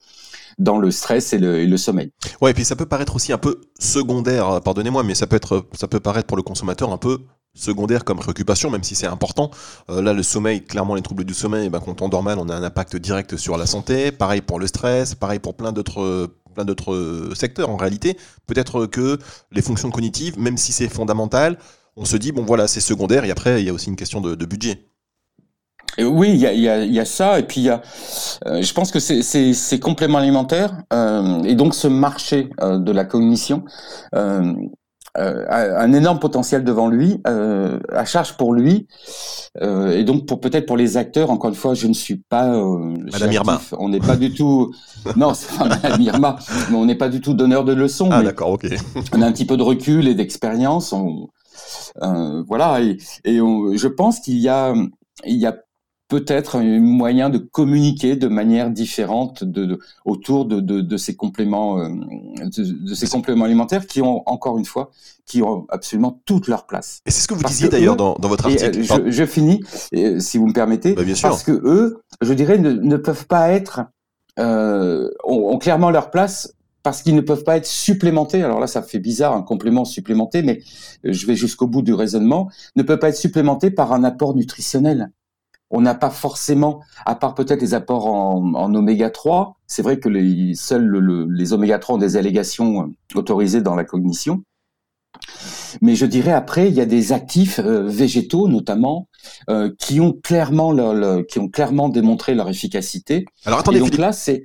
dans 0.59 0.79
le 0.79 0.91
stress 0.91 1.33
et 1.33 1.39
le, 1.39 1.77
sommeil. 1.77 2.13
Ouais, 2.41 2.51
et 2.51 2.55
puis 2.55 2.65
ça 2.65 2.77
peut 2.77 2.87
paraître 2.87 3.17
aussi 3.17 3.33
un 3.33 3.39
peu 3.39 3.61
secondaire, 3.79 4.49
euh, 4.49 4.61
pardonnez-moi, 4.61 5.03
mais 5.03 5.15
ça 5.15 5.27
peut 5.27 5.37
être, 5.37 5.67
ça 5.73 5.89
peut 5.89 6.01
paraître 6.01 6.27
pour 6.27 6.37
le 6.37 6.43
consommateur 6.43 6.93
un 6.93 6.99
peu 6.99 7.19
secondaire 7.55 8.05
comme 8.05 8.19
préoccupation, 8.19 8.71
même 8.71 8.83
si 8.83 8.95
c'est 8.95 9.07
important. 9.07 9.51
Euh, 9.91 10.03
là, 10.03 10.13
le 10.13 10.23
sommeil, 10.23 10.65
clairement, 10.65 10.95
les 10.95 11.03
troubles 11.03 11.25
du 11.25 11.35
sommeil, 11.35 11.69
ben, 11.69 11.81
quand 11.81 12.03
on 12.03 12.09
dort 12.09 12.23
mal, 12.23 12.39
on 12.39 12.49
a 12.49 12.55
un 12.55 12.63
impact 12.63 12.97
direct 12.97 13.37
sur 13.37 13.57
la 13.57 13.67
santé. 13.67 14.13
Pareil 14.13 14.41
pour 14.41 14.59
le 14.59 14.67
stress, 14.67 15.15
pareil 15.15 15.39
pour 15.39 15.55
plein 15.55 15.73
d'autres 15.73 16.31
plein 16.55 16.65
d'autres 16.67 17.31
secteurs 17.35 17.71
en 17.71 17.77
réalité. 17.77 18.19
Peut-être 18.47 18.85
que 18.85 19.19
les 19.53 19.63
fonctions 19.63 19.91
cognitives, 19.91 20.39
même 20.39 20.59
si 20.59 20.73
c'est 20.73 20.89
fondamental, 20.89 21.59
on 21.97 22.05
se 22.05 22.19
dit, 22.19 22.31
bon 22.31 22.45
voilà, 22.45 22.69
c'est 22.69 22.81
secondaire, 22.81 23.25
et 23.25 23.31
après, 23.31 23.63
il 23.63 23.67
y 23.67 23.71
a 23.71 23.73
aussi 23.73 23.89
une 23.89 23.97
question 23.97 24.21
de 24.21 24.45
budget 24.45 24.85
oui, 25.99 26.31
il 26.31 26.37
y 26.37 26.47
a, 26.47 26.53
y, 26.53 26.69
a, 26.69 26.85
y 26.85 27.01
a, 27.01 27.05
ça, 27.05 27.39
et 27.39 27.43
puis 27.43 27.61
il 27.61 27.65
y 27.65 27.71
a, 27.71 27.83
euh, 28.47 28.63
je 28.63 28.73
pense 28.73 28.91
que 28.91 28.99
c'est 28.99 29.23
ces 29.23 29.81
compléments 29.81 30.19
alimentaires 30.19 30.79
euh, 30.93 31.43
et 31.43 31.55
donc 31.55 31.75
ce 31.75 31.89
marché 31.89 32.49
euh, 32.61 32.79
de 32.79 32.93
la 32.93 33.05
cognition 33.05 33.65
euh, 35.19 35.45
euh, 35.45 35.79
un 35.79 35.93
énorme 35.93 36.19
potentiel 36.19 36.65
devant 36.65 36.89
lui, 36.89 37.21
à 37.25 38.05
charge 38.05 38.37
pour 38.37 38.53
lui, 38.55 38.87
et 39.61 40.05
donc 40.05 40.27
pour 40.27 40.41
peut-être 40.41 40.67
pour 40.67 40.77
les 40.77 40.97
acteurs. 40.97 41.31
Encore 41.31 41.51
une 41.51 41.57
fois, 41.57 41.75
je 41.75 41.87
ne 41.87 41.93
suis 41.93 42.17
pas 42.17 42.47
Madame 43.13 43.33
Irma. 43.33 43.61
On 43.79 43.89
n'est 43.89 44.01
pas 44.01 44.17
du 44.17 44.33
tout. 44.33 44.73
non, 45.17 45.35
c'est 45.35 45.57
pas 45.59 45.67
Madame 45.67 46.01
Irma, 46.01 46.37
mais 46.71 46.77
on 46.77 46.87
n'est 46.87 46.95
pas 46.95 47.09
du 47.09 47.21
tout 47.21 47.35
donneur 47.35 47.65
de 47.65 47.73
leçons. 47.73 48.09
Ah 48.11 48.23
d'accord, 48.23 48.51
ok. 48.51 48.67
on 49.13 49.23
a 49.23 49.27
un 49.27 49.33
petit 49.33 49.47
peu 49.47 49.57
de 49.57 49.63
recul 49.63 50.09
et 50.09 50.15
d'expérience. 50.15 50.95
voilà, 52.47 52.81
et, 52.81 52.97
et 53.25 53.37
je 53.37 53.89
pense 53.89 54.21
qu'il 54.21 54.39
y 54.39 54.49
a 54.49 54.75
il 55.25 55.37
y 55.37 55.47
a 55.47 55.57
peut-être 56.13 56.57
un 56.57 56.79
moyen 56.79 57.31
de 57.31 57.39
communiquer 57.39 58.17
de 58.17 58.29
manière 58.29 58.69
différente 58.69 59.45
de, 59.45 59.79
autour 60.05 60.45
de, 60.45 60.61
de, 60.61 60.97
ces 60.99 61.17
compléments 61.17 61.79
euh, 61.79 61.89
de, 62.55 62.93
ces 62.93 63.09
compléments 63.09 63.47
alimentaires 63.47 63.87
qui 63.87 64.03
ont 64.03 64.23
encore 64.27 64.59
une 64.59 64.67
fois 64.67 64.91
qui 65.25 65.43
ont 65.43 65.65
absolument 65.71 66.21
toute 66.27 66.49
leur 66.49 66.67
place. 66.67 67.01
Et 67.07 67.11
c'est 67.11 67.23
ce 67.23 67.29
que 67.29 67.33
vous 67.33 67.45
disiez 67.45 67.71
d'ailleurs 67.71 67.97
dans, 67.97 68.15
dans, 68.17 68.29
votre 68.29 68.45
article. 68.45 68.81
Euh, 68.81 69.07
je, 69.07 69.11
je, 69.11 69.25
finis 69.25 69.65
si 70.19 70.37
vous 70.37 70.49
me 70.49 70.53
permettez 70.53 70.93
bah, 70.93 71.03
bien 71.03 71.15
sûr. 71.15 71.31
parce 71.31 71.45
que 71.45 71.53
eux, 71.65 72.03
je 72.21 72.35
dirais, 72.35 72.59
ne, 72.59 72.73
ne 72.73 72.97
peuvent 72.99 73.27
pas 73.27 73.51
être 73.51 73.81
euh, 74.39 75.09
ont, 75.25 75.55
ont 75.55 75.59
clairement 75.59 75.91
leur 75.91 76.11
place 76.11 76.53
parce 76.83 77.01
qu'ils 77.01 77.17
ne 77.17 77.23
peuvent 77.23 77.45
pas 77.45 77.57
être 77.57 77.65
supplémentés. 77.65 78.43
Alors 78.43 78.61
là, 78.61 78.67
ça 78.67 78.83
fait 78.83 78.99
bizarre, 78.99 79.33
un 79.35 79.43
complément 79.43 79.87
supplémenté, 79.87 80.43
mais 80.43 80.61
je 81.05 81.27
vais 81.27 81.37
jusqu'au 81.37 81.67
bout 81.67 81.81
du 81.81 81.95
raisonnement. 81.95 82.51
Ne 82.77 82.83
peut 82.83 82.99
pas 82.99 83.09
être 83.09 83.17
supplémenté 83.17 83.71
par 83.71 83.95
un 83.95 84.05
apport 84.05 84.35
nutritionnel 84.35 85.11
on 85.73 85.81
n'a 85.81 85.95
pas 85.95 86.11
forcément, 86.11 86.81
à 87.07 87.15
part 87.15 87.35
peut-être 87.35 87.63
les 87.63 87.75
apports 87.75 88.07
en, 88.07 88.75
oméga 88.75 89.11
3, 89.11 89.57
c'est 89.67 89.83
vrai 89.83 89.99
que 89.99 90.09
les, 90.09 90.55
seuls 90.55 91.27
les 91.31 91.53
oméga 91.53 91.79
3 91.79 91.97
ont 91.97 91.99
des 91.99 92.17
allégations 92.17 92.83
euh, 92.83 93.19
autorisées 93.19 93.63
dans 93.63 93.75
la 93.75 93.85
cognition, 93.85 94.45
mais 95.81 95.95
je 95.95 96.07
dirais 96.07 96.33
après, 96.33 96.69
il 96.69 96.75
y 96.75 96.81
a 96.81 96.87
des 96.87 97.13
actifs 97.13 97.59
euh, 97.59 97.89
végétaux 97.89 98.49
notamment 98.49 99.09
euh, 99.51 99.71
qui 99.79 100.01
ont 100.01 100.13
clairement 100.13 100.73
leur, 100.73 101.27
qui 101.27 101.39
ont 101.39 101.49
clairement 101.49 101.89
démontré 101.89 102.35
leur 102.35 102.49
efficacité. 102.49 103.25
Alors 103.45 103.59
attendez, 103.59 103.81
donc 103.81 103.97
là, 103.99 104.13
c'est, 104.13 104.45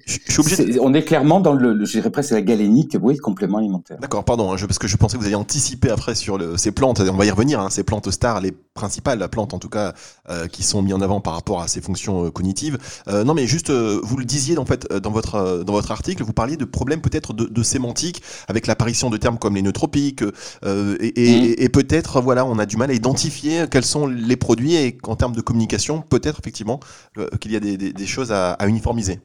on 0.82 0.94
est 0.94 1.04
clairement 1.04 1.40
dans 1.40 1.54
le, 1.54 1.86
je 1.86 1.92
dirais 1.92 2.12
presque 2.12 2.32
la 2.32 2.42
galénique, 2.42 2.98
oui, 3.02 3.18
complément 3.18 3.58
alimentaire. 3.58 3.98
D'accord, 4.00 4.24
pardon, 4.24 4.52
hein, 4.52 4.58
parce 4.60 4.80
que 4.80 4.88
je 4.88 4.98
pensais 4.98 5.18
que 5.18 5.22
vous 5.22 5.28
alliez 5.28 5.36
anticiper 5.36 5.90
après 5.90 6.16
sur 6.16 6.38
le, 6.38 6.58
ces 6.58 6.72
plantes. 6.72 7.00
On 7.00 7.18
va 7.18 7.26
y 7.26 7.32
revenir, 7.32 7.60
hein, 7.60 7.70
ces 7.70 7.84
plantes 7.84 8.10
stars, 8.12 8.42
les 8.42 8.52
principales, 8.74 9.20
la 9.20 9.28
plante 9.28 9.54
en 9.54 9.60
tout 9.60 9.70
cas, 9.70 9.94
euh, 10.30 10.48
qui 10.48 10.64
sont 10.64 10.82
mises 10.82 10.94
en 10.94 11.02
avant 11.02 11.22
par 11.22 11.34
rapport 11.34 11.62
à 11.62 11.68
ces 11.68 11.82
fonctions 11.82 12.26
euh, 12.26 12.32
cognitives. 12.32 12.78
Euh, 13.08 13.24
non, 13.24 13.34
mais 13.34 13.48
juste, 13.48 13.72
vous 13.72 14.18
le 14.18 14.26
disiez 14.26 14.58
en 14.58 14.66
fait 14.66 14.92
dans 14.92 15.12
votre 15.12 15.64
dans 15.64 15.74
votre 15.74 15.92
article, 15.92 16.24
vous 16.24 16.34
parliez 16.34 16.58
de 16.58 16.66
problèmes 16.66 17.02
peut-être 17.02 17.34
de, 17.34 17.46
de, 17.46 17.64
sémantique 17.64 18.22
avec 18.48 18.68
l'apparition 18.68 19.10
de 19.10 19.18
termes 19.18 19.38
comme 19.38 19.56
les 19.56 19.62
neutropiques 19.62 20.24
et, 20.64 20.66
et, 20.66 21.42
mmh. 21.42 21.56
et 21.58 21.70
peut-être 21.70 22.22
voilà, 22.22 22.46
on 22.46 22.60
a 22.60 22.66
du 22.66 22.78
mal 22.78 22.92
à 22.92 22.94
identifier 22.94 23.66
quels 23.70 23.86
sont 23.86 24.08
les 24.08 24.36
produits 24.36 24.67
et 24.76 24.96
qu'en 24.96 25.16
termes 25.16 25.36
de 25.36 25.42
communication, 25.42 26.02
peut-être 26.02 26.40
effectivement 26.40 26.80
euh, 27.18 27.28
qu'il 27.40 27.52
y 27.52 27.56
a 27.56 27.60
des, 27.60 28.06
choses 28.06 28.32
à, 28.32 28.58
uniformiser. 28.68 29.20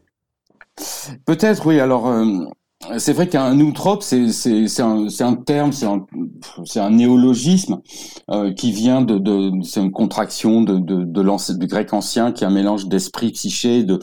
Peut-être, 1.26 1.66
oui. 1.66 1.80
Alors, 1.80 2.08
euh, 2.08 2.44
c'est 2.99 3.12
vrai 3.12 3.28
qu'un 3.28 3.54
nootrope, 3.54 4.02
c'est 4.02 4.22
un, 4.80 5.34
terme, 5.34 5.72
c'est 5.72 6.80
un, 6.80 6.90
néologisme 6.90 7.80
euh, 8.30 8.52
qui 8.52 8.72
vient 8.72 9.02
de, 9.02 9.52
c'est 9.62 9.80
une 9.80 9.92
contraction 9.92 10.62
de, 10.62 10.78
de 10.78 11.58
du 11.58 11.66
grec 11.66 11.92
ancien, 11.92 12.32
qui 12.32 12.44
est 12.44 12.46
un 12.46 12.50
mélange 12.50 12.87
d'esprit, 12.87 13.30
psyché, 13.32 13.84
de 13.84 14.00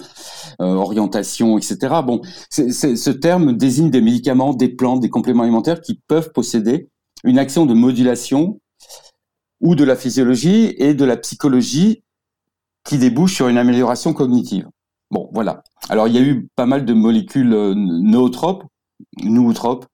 orientation, 0.59 1.57
etc. 1.57 1.77
Bon, 2.05 2.21
ce 2.49 3.09
terme 3.09 3.57
désigne 3.57 3.89
des 3.89 4.01
médicaments, 4.01 4.53
des 4.53 4.69
plantes, 4.69 5.01
des 5.01 5.09
compléments 5.09 5.43
alimentaires 5.43 5.81
qui 5.81 5.99
peuvent 6.07 6.31
posséder 6.31 6.89
une 7.23 7.37
action 7.39 7.65
de 7.65 7.73
modulation 7.73 8.59
ou 9.61 9.75
de 9.75 9.83
la 9.83 9.95
physiologie 9.95 10.73
et 10.77 10.93
de 10.93 11.05
la 11.05 11.17
psychologie 11.17 12.03
qui 12.83 12.97
débouche 12.97 13.35
sur 13.35 13.47
une 13.47 13.57
amélioration 13.57 14.13
cognitive. 14.13 14.67
Bon, 15.11 15.29
voilà. 15.33 15.63
Alors, 15.89 16.07
il 16.07 16.15
y 16.15 16.17
a 16.17 16.21
eu 16.21 16.47
pas 16.55 16.65
mal 16.65 16.85
de 16.85 16.93
molécules 16.93 17.53
euh, 17.53 17.73
nootropes, 17.75 18.63
nootropes, 19.23 19.85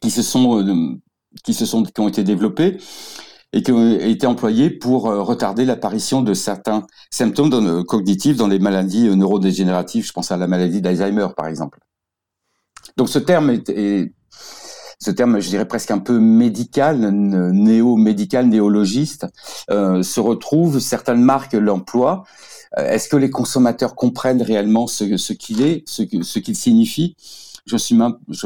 qui 0.00 0.10
se 0.10 0.22
sont, 0.22 0.60
euh, 0.60 0.96
qui 1.44 1.54
se 1.54 1.66
sont, 1.66 1.82
qui 1.82 2.00
ont 2.00 2.08
été 2.08 2.24
développées 2.24 2.78
et 3.52 3.62
qui 3.62 3.70
ont 3.72 3.98
été 3.98 4.26
employées 4.26 4.70
pour 4.70 5.08
euh, 5.08 5.22
retarder 5.22 5.66
l'apparition 5.66 6.22
de 6.22 6.32
certains 6.32 6.86
symptômes 7.10 7.84
cognitifs 7.84 8.36
dans 8.36 8.48
les 8.48 8.58
maladies 8.58 9.14
neurodégénératives. 9.14 10.06
Je 10.06 10.12
pense 10.12 10.32
à 10.32 10.38
la 10.38 10.46
maladie 10.46 10.80
d'Alzheimer, 10.80 11.28
par 11.36 11.46
exemple. 11.46 11.78
Donc, 12.96 13.10
ce 13.10 13.18
terme 13.18 13.50
est, 13.50 13.68
est 13.68 14.12
ce 15.02 15.10
terme, 15.10 15.40
je 15.40 15.48
dirais 15.48 15.66
presque 15.66 15.90
un 15.90 15.98
peu 15.98 16.20
médical, 16.20 16.98
néo-médical, 16.98 18.46
néologiste, 18.46 19.26
euh, 19.70 20.04
se 20.04 20.20
retrouve, 20.20 20.78
certaines 20.78 21.22
marques 21.22 21.54
l'emploient. 21.54 22.22
Euh, 22.78 22.88
est-ce 22.88 23.08
que 23.08 23.16
les 23.16 23.28
consommateurs 23.28 23.96
comprennent 23.96 24.42
réellement 24.42 24.86
ce, 24.86 25.16
ce 25.16 25.32
qu'il 25.32 25.60
est, 25.60 25.82
ce, 25.88 26.04
ce 26.22 26.38
qu'il 26.38 26.54
signifie? 26.54 27.16
Je 27.66 27.76
suis 27.76 27.98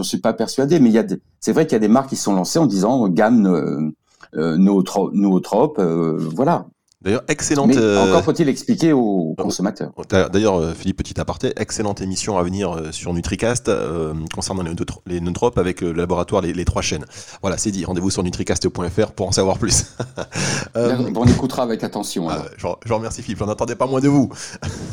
suis 0.03 0.19
pas 0.19 0.33
persuadé, 0.33 0.81
mais 0.81 0.89
il 0.89 0.95
y 0.95 0.99
a, 0.99 1.05
c'est 1.41 1.53
vrai 1.53 1.67
qu'il 1.67 1.75
y 1.75 1.77
a 1.77 1.81
des 1.81 1.89
marques 1.89 2.09
qui 2.09 2.17
sont 2.17 2.35
lancées 2.35 2.59
en 2.59 2.67
disant 2.67 3.07
gamme 3.09 3.47
euh, 3.47 3.91
euh 4.35 4.57
nootrope, 4.57 5.79
euh, 5.79 6.17
voilà. 6.35 6.67
D'ailleurs, 7.03 7.23
excellente. 7.29 7.69
Mais 7.69 7.77
euh, 7.77 8.03
encore 8.03 8.25
faut-il 8.25 8.49
expliquer 8.49 8.95
aux 8.95 9.35
consommateurs. 9.37 9.93
D'ailleurs, 10.11 10.57
euh, 10.57 10.73
Philippe, 10.73 10.97
petit 10.97 11.21
aparté, 11.21 11.53
excellente 11.57 12.01
émission 12.01 12.39
à 12.39 12.43
venir 12.43 12.73
euh, 12.73 12.91
sur 12.91 13.13
NutriCast 13.13 13.71
concernant 14.35 14.65
les, 15.07 15.21
neutropes 15.21 15.59
avec 15.59 15.83
le 15.83 15.93
laboratoire 15.93 16.41
les, 16.41 16.65
trois 16.65 16.81
chaînes. 16.81 17.05
Voilà, 17.43 17.59
c'est 17.59 17.71
dit. 17.71 17.85
Rendez-vous 17.85 18.09
sur 18.09 18.23
nutricast.fr 18.23 19.13
pour 19.13 19.29
en 19.29 19.33
savoir 19.33 19.59
plus. 19.59 19.95
on 20.75 21.27
écoutera 21.27 21.65
avec 21.65 21.85
attention. 21.85 22.31
Ah, 22.31 22.45
je, 22.57 22.67
je, 22.87 22.93
remercie 22.93 23.23
Philippe. 23.23 23.41
J'en 23.41 23.49
attendais 23.49 23.77
pas 23.77 23.87
moins 23.87 24.01
de 24.01 24.09
vous. 24.09 24.31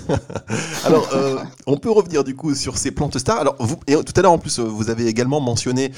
alors, 0.84 1.10
on 1.68 1.78
peut 1.78 1.92
revenir 1.92 2.26
du 2.26 2.36
coup 2.36 2.54
sur 2.54 2.78
ces 2.78 2.92
plantes 2.92 3.18
stars. 3.18 3.40
Alors, 3.40 3.56
vous, 3.60 3.78
et 3.88 3.96
tout 3.96 4.14
à 4.18 4.22
l'heure 4.22 4.34
en 4.34 4.40
plus, 4.40 4.60
vous 4.60 4.90
avez 4.90 5.08
également 5.08 5.40
mentionné 5.40 5.94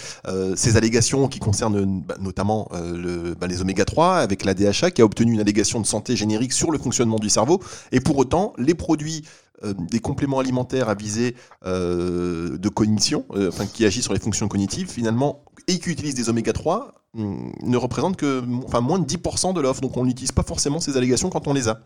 ces 0.55 0.77
allégations 0.77 1.27
qui 1.27 1.39
concernent 1.39 2.01
bah, 2.01 2.15
notamment 2.21 2.69
le, 2.73 3.33
bah, 3.33 3.47
les 3.47 3.61
oméga 3.61 3.85
3 3.85 4.17
avec 4.17 4.45
la 4.45 4.53
DHA 4.53 4.91
qui 4.91 5.01
a 5.01 5.05
obtenu 5.05 5.33
une 5.33 5.39
allégation 5.39 5.81
de 5.81 5.85
santé 5.95 6.15
générique 6.15 6.53
sur 6.53 6.71
le 6.71 6.77
fonctionnement 6.77 7.19
du 7.19 7.29
cerveau. 7.29 7.61
Et 7.91 7.99
pour 7.99 8.17
autant, 8.17 8.53
les 8.57 8.75
produits 8.75 9.23
euh, 9.63 9.73
des 9.73 10.01
compléments 10.01 10.39
alimentaires 10.39 10.89
à 10.89 10.95
visée 10.95 11.35
euh, 11.65 12.57
de 12.57 12.69
cognition, 12.69 13.23
euh, 13.31 13.47
enfin, 13.47 13.65
qui 13.65 13.85
agissent 13.85 14.03
sur 14.03 14.13
les 14.13 14.19
fonctions 14.19 14.49
cognitives, 14.49 14.89
finalement, 14.89 15.45
et 15.67 15.79
qui 15.79 15.89
utilisent 15.89 16.15
des 16.15 16.27
oméga 16.27 16.51
3, 16.51 16.93
hum, 17.17 17.53
ne 17.63 17.77
représentent 17.77 18.17
que 18.17 18.41
moins 18.41 18.99
de 18.99 19.05
10% 19.05 19.53
de 19.53 19.61
l'offre. 19.61 19.81
Donc 19.81 19.95
on 19.95 20.05
n'utilise 20.05 20.33
pas 20.33 20.43
forcément 20.43 20.81
ces 20.81 20.97
allégations 20.97 21.29
quand 21.29 21.47
on 21.47 21.53
les 21.53 21.69
a. 21.69 21.79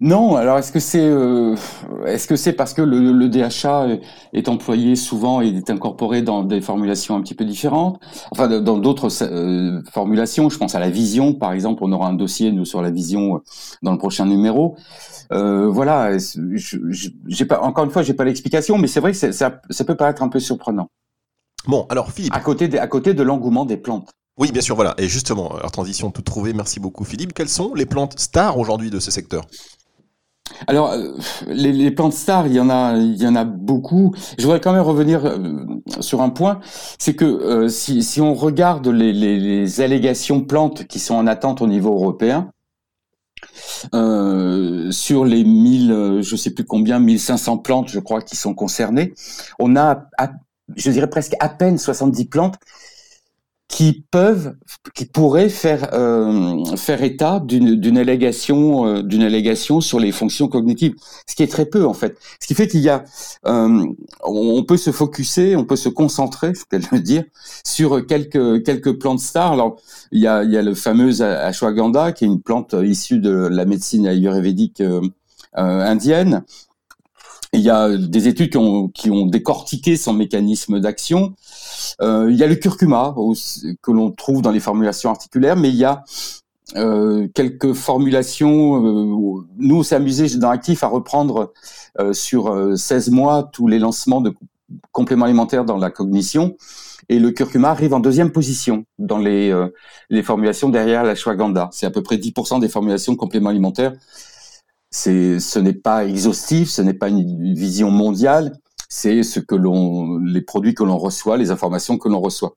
Non, 0.00 0.36
alors 0.36 0.58
est-ce 0.58 0.72
que 0.72 0.80
c'est 0.80 1.10
est-ce 2.06 2.26
que 2.26 2.36
c'est 2.36 2.52
parce 2.52 2.74
que 2.74 2.82
le, 2.82 3.28
DHA 3.28 3.98
est 4.32 4.48
employé 4.48 4.96
souvent 4.96 5.40
et 5.40 5.48
est 5.48 5.70
incorporé 5.70 6.22
dans 6.22 6.42
des 6.42 6.60
formulations 6.60 7.16
un 7.16 7.22
petit 7.22 7.34
peu 7.34 7.44
différentes, 7.44 8.00
enfin 8.30 8.48
dans 8.60 8.78
d'autres 8.78 9.08
formulations, 9.92 10.48
je 10.50 10.58
pense 10.58 10.74
à 10.74 10.80
la 10.80 10.90
vision 10.90 11.34
par 11.34 11.52
exemple, 11.52 11.82
on 11.84 11.92
aura 11.92 12.08
un 12.08 12.14
dossier 12.14 12.52
nous 12.52 12.64
sur 12.64 12.82
la 12.82 12.90
vision 12.90 13.40
dans 13.82 13.92
le 13.92 13.98
prochain 13.98 14.26
numéro. 14.26 14.76
Euh, 15.32 15.68
voilà, 15.68 16.16
j'ai 17.26 17.44
pas, 17.44 17.60
encore 17.60 17.84
une 17.84 17.90
fois, 17.90 18.02
j'ai 18.02 18.14
pas 18.14 18.24
l'explication, 18.24 18.78
mais 18.78 18.88
c'est 18.88 19.00
vrai 19.00 19.12
que 19.12 19.18
ça, 19.18 19.32
ça, 19.32 19.84
peut 19.84 19.96
paraître 19.96 20.22
un 20.22 20.28
peu 20.28 20.40
surprenant. 20.40 20.90
Bon, 21.66 21.86
alors 21.88 22.10
Philippe. 22.10 22.34
À 22.34 22.40
côté, 22.40 22.78
à 22.78 22.86
côté 22.86 23.14
de 23.14 23.22
l'engouement 23.22 23.64
des 23.64 23.76
plantes. 23.76 24.10
Oui, 24.38 24.50
bien 24.52 24.62
sûr, 24.62 24.74
voilà. 24.74 24.94
Et 24.98 25.08
justement, 25.08 25.54
alors 25.56 25.70
transition 25.70 26.10
toute 26.10 26.24
trouvée, 26.24 26.52
merci 26.52 26.80
beaucoup 26.80 27.04
Philippe. 27.04 27.32
Quelles 27.34 27.48
sont 27.48 27.74
les 27.74 27.86
plantes 27.86 28.18
stars 28.18 28.58
aujourd'hui 28.58 28.90
de 28.90 28.98
ce 28.98 29.10
secteur? 29.10 29.44
Alors, 30.66 30.92
euh, 30.92 31.12
les, 31.48 31.90
plantes 31.90 32.12
stars, 32.12 32.46
il 32.46 32.54
y 32.54 32.60
en 32.60 32.70
a, 32.70 32.96
il 32.96 33.20
y 33.20 33.26
en 33.26 33.36
a 33.36 33.44
beaucoup. 33.44 34.14
Je 34.38 34.44
voudrais 34.44 34.60
quand 34.60 34.72
même 34.72 34.82
revenir 34.82 35.24
euh, 35.24 35.38
sur 36.00 36.22
un 36.22 36.30
point, 36.30 36.60
c'est 36.98 37.14
que 37.14 37.68
si, 37.68 38.02
si, 38.02 38.20
on 38.20 38.34
regarde 38.34 38.86
les, 38.88 39.12
les, 39.12 39.38
les, 39.38 39.80
allégations 39.80 40.42
plantes 40.42 40.86
qui 40.86 40.98
sont 40.98 41.14
en 41.14 41.26
attente 41.26 41.62
au 41.62 41.66
niveau 41.66 41.92
européen, 41.94 42.50
euh, 43.94 44.90
sur 44.90 45.24
les 45.24 45.44
1000, 45.44 45.92
euh, 45.92 46.22
je 46.22 46.36
sais 46.36 46.50
plus 46.50 46.64
combien, 46.64 46.98
1500 46.98 47.58
plantes, 47.58 47.88
je 47.88 47.98
crois, 47.98 48.20
qui 48.20 48.36
sont 48.36 48.54
concernées, 48.54 49.14
on 49.58 49.76
a, 49.76 50.06
je 50.76 50.90
dirais 50.90 51.08
presque 51.08 51.34
à 51.40 51.48
peine 51.48 51.78
70 51.78 52.26
plantes 52.26 52.56
qui 53.70 54.04
peuvent, 54.10 54.56
qui 54.94 55.04
pourraient 55.06 55.48
faire 55.48 55.94
euh, 55.94 56.76
faire 56.76 57.04
état 57.04 57.40
d'une 57.40 57.96
allégation 57.98 58.84
euh, 58.84 59.02
d'une 59.02 59.22
allégation 59.22 59.80
sur 59.80 60.00
les 60.00 60.10
fonctions 60.10 60.48
cognitives, 60.48 60.94
ce 61.28 61.36
qui 61.36 61.44
est 61.44 61.50
très 61.50 61.66
peu 61.66 61.86
en 61.86 61.94
fait. 61.94 62.18
Ce 62.40 62.48
qui 62.48 62.54
fait 62.54 62.66
qu'il 62.66 62.80
y 62.80 62.88
a, 62.88 63.04
euh, 63.46 63.86
on 64.24 64.64
peut 64.64 64.76
se 64.76 64.90
focuser, 64.90 65.54
on 65.54 65.64
peut 65.64 65.76
se 65.76 65.88
concentrer, 65.88 66.52
je 66.54 66.64
peux 66.88 66.98
dire, 66.98 67.22
sur 67.64 68.04
quelques 68.06 68.64
quelques 68.64 68.98
plantes 68.98 69.20
stars. 69.20 69.52
Alors 69.52 69.76
il 70.10 70.20
y 70.20 70.26
a 70.26 70.42
il 70.42 70.50
y 70.50 70.56
a 70.56 70.62
le 70.62 70.74
fameux 70.74 71.22
ashwagandha 71.22 72.10
qui 72.10 72.24
est 72.24 72.28
une 72.28 72.42
plante 72.42 72.74
issue 72.82 73.20
de 73.20 73.30
la 73.30 73.66
médecine 73.66 74.08
ayurvédique 74.08 74.82
indienne. 75.54 76.42
Il 77.52 77.60
y 77.60 77.70
a 77.70 77.96
des 77.96 78.28
études 78.28 78.50
qui 78.50 78.58
ont, 78.58 78.88
qui 78.88 79.10
ont 79.10 79.26
décortiqué 79.26 79.96
son 79.96 80.12
mécanisme 80.12 80.78
d'action. 80.78 81.34
Euh, 82.00 82.28
il 82.30 82.36
y 82.36 82.42
a 82.42 82.46
le 82.46 82.54
curcuma 82.56 83.14
que 83.82 83.90
l'on 83.90 84.10
trouve 84.10 84.42
dans 84.42 84.50
les 84.50 84.60
formulations 84.60 85.10
articulaires, 85.10 85.56
mais 85.56 85.68
il 85.68 85.76
y 85.76 85.84
a 85.84 86.04
euh, 86.76 87.28
quelques 87.34 87.72
formulations. 87.72 88.84
Euh, 88.84 89.44
nous, 89.58 89.76
on 89.76 89.82
s'est 89.82 89.96
amusé 89.96 90.28
dans 90.38 90.50
Actif 90.50 90.84
à 90.84 90.88
reprendre 90.88 91.52
euh, 91.98 92.12
sur 92.12 92.76
16 92.76 93.10
mois 93.10 93.48
tous 93.52 93.66
les 93.66 93.78
lancements 93.78 94.20
de 94.20 94.32
compléments 94.92 95.24
alimentaires 95.24 95.64
dans 95.64 95.78
la 95.78 95.90
cognition. 95.90 96.56
Et 97.08 97.18
le 97.18 97.32
curcuma 97.32 97.70
arrive 97.70 97.92
en 97.92 98.00
deuxième 98.00 98.30
position 98.30 98.84
dans 98.98 99.18
les, 99.18 99.52
les 100.10 100.22
formulations 100.22 100.68
derrière 100.68 101.02
la 101.02 101.16
shwaganda. 101.16 101.68
C'est 101.72 101.86
à 101.86 101.90
peu 101.90 102.04
près 102.04 102.18
10% 102.18 102.60
des 102.60 102.68
formulations 102.68 103.12
de 103.12 103.18
compléments 103.18 103.50
alimentaires 103.50 103.94
c'est, 104.90 105.38
ce 105.38 105.58
n'est 105.58 105.72
pas 105.72 106.04
exhaustif, 106.04 106.68
ce 106.68 106.82
n'est 106.82 106.94
pas 106.94 107.08
une 107.08 107.54
vision 107.54 107.90
mondiale, 107.90 108.58
c'est 108.90 109.22
ce 109.22 109.40
que 109.40 109.54
l'on, 109.54 110.18
les 110.18 110.42
produits 110.42 110.74
que 110.74 110.82
l'on 110.82 110.98
reçoit, 110.98 111.38
les 111.38 111.50
informations 111.50 111.96
que 111.96 112.08
l'on 112.08 112.20
reçoit. 112.20 112.56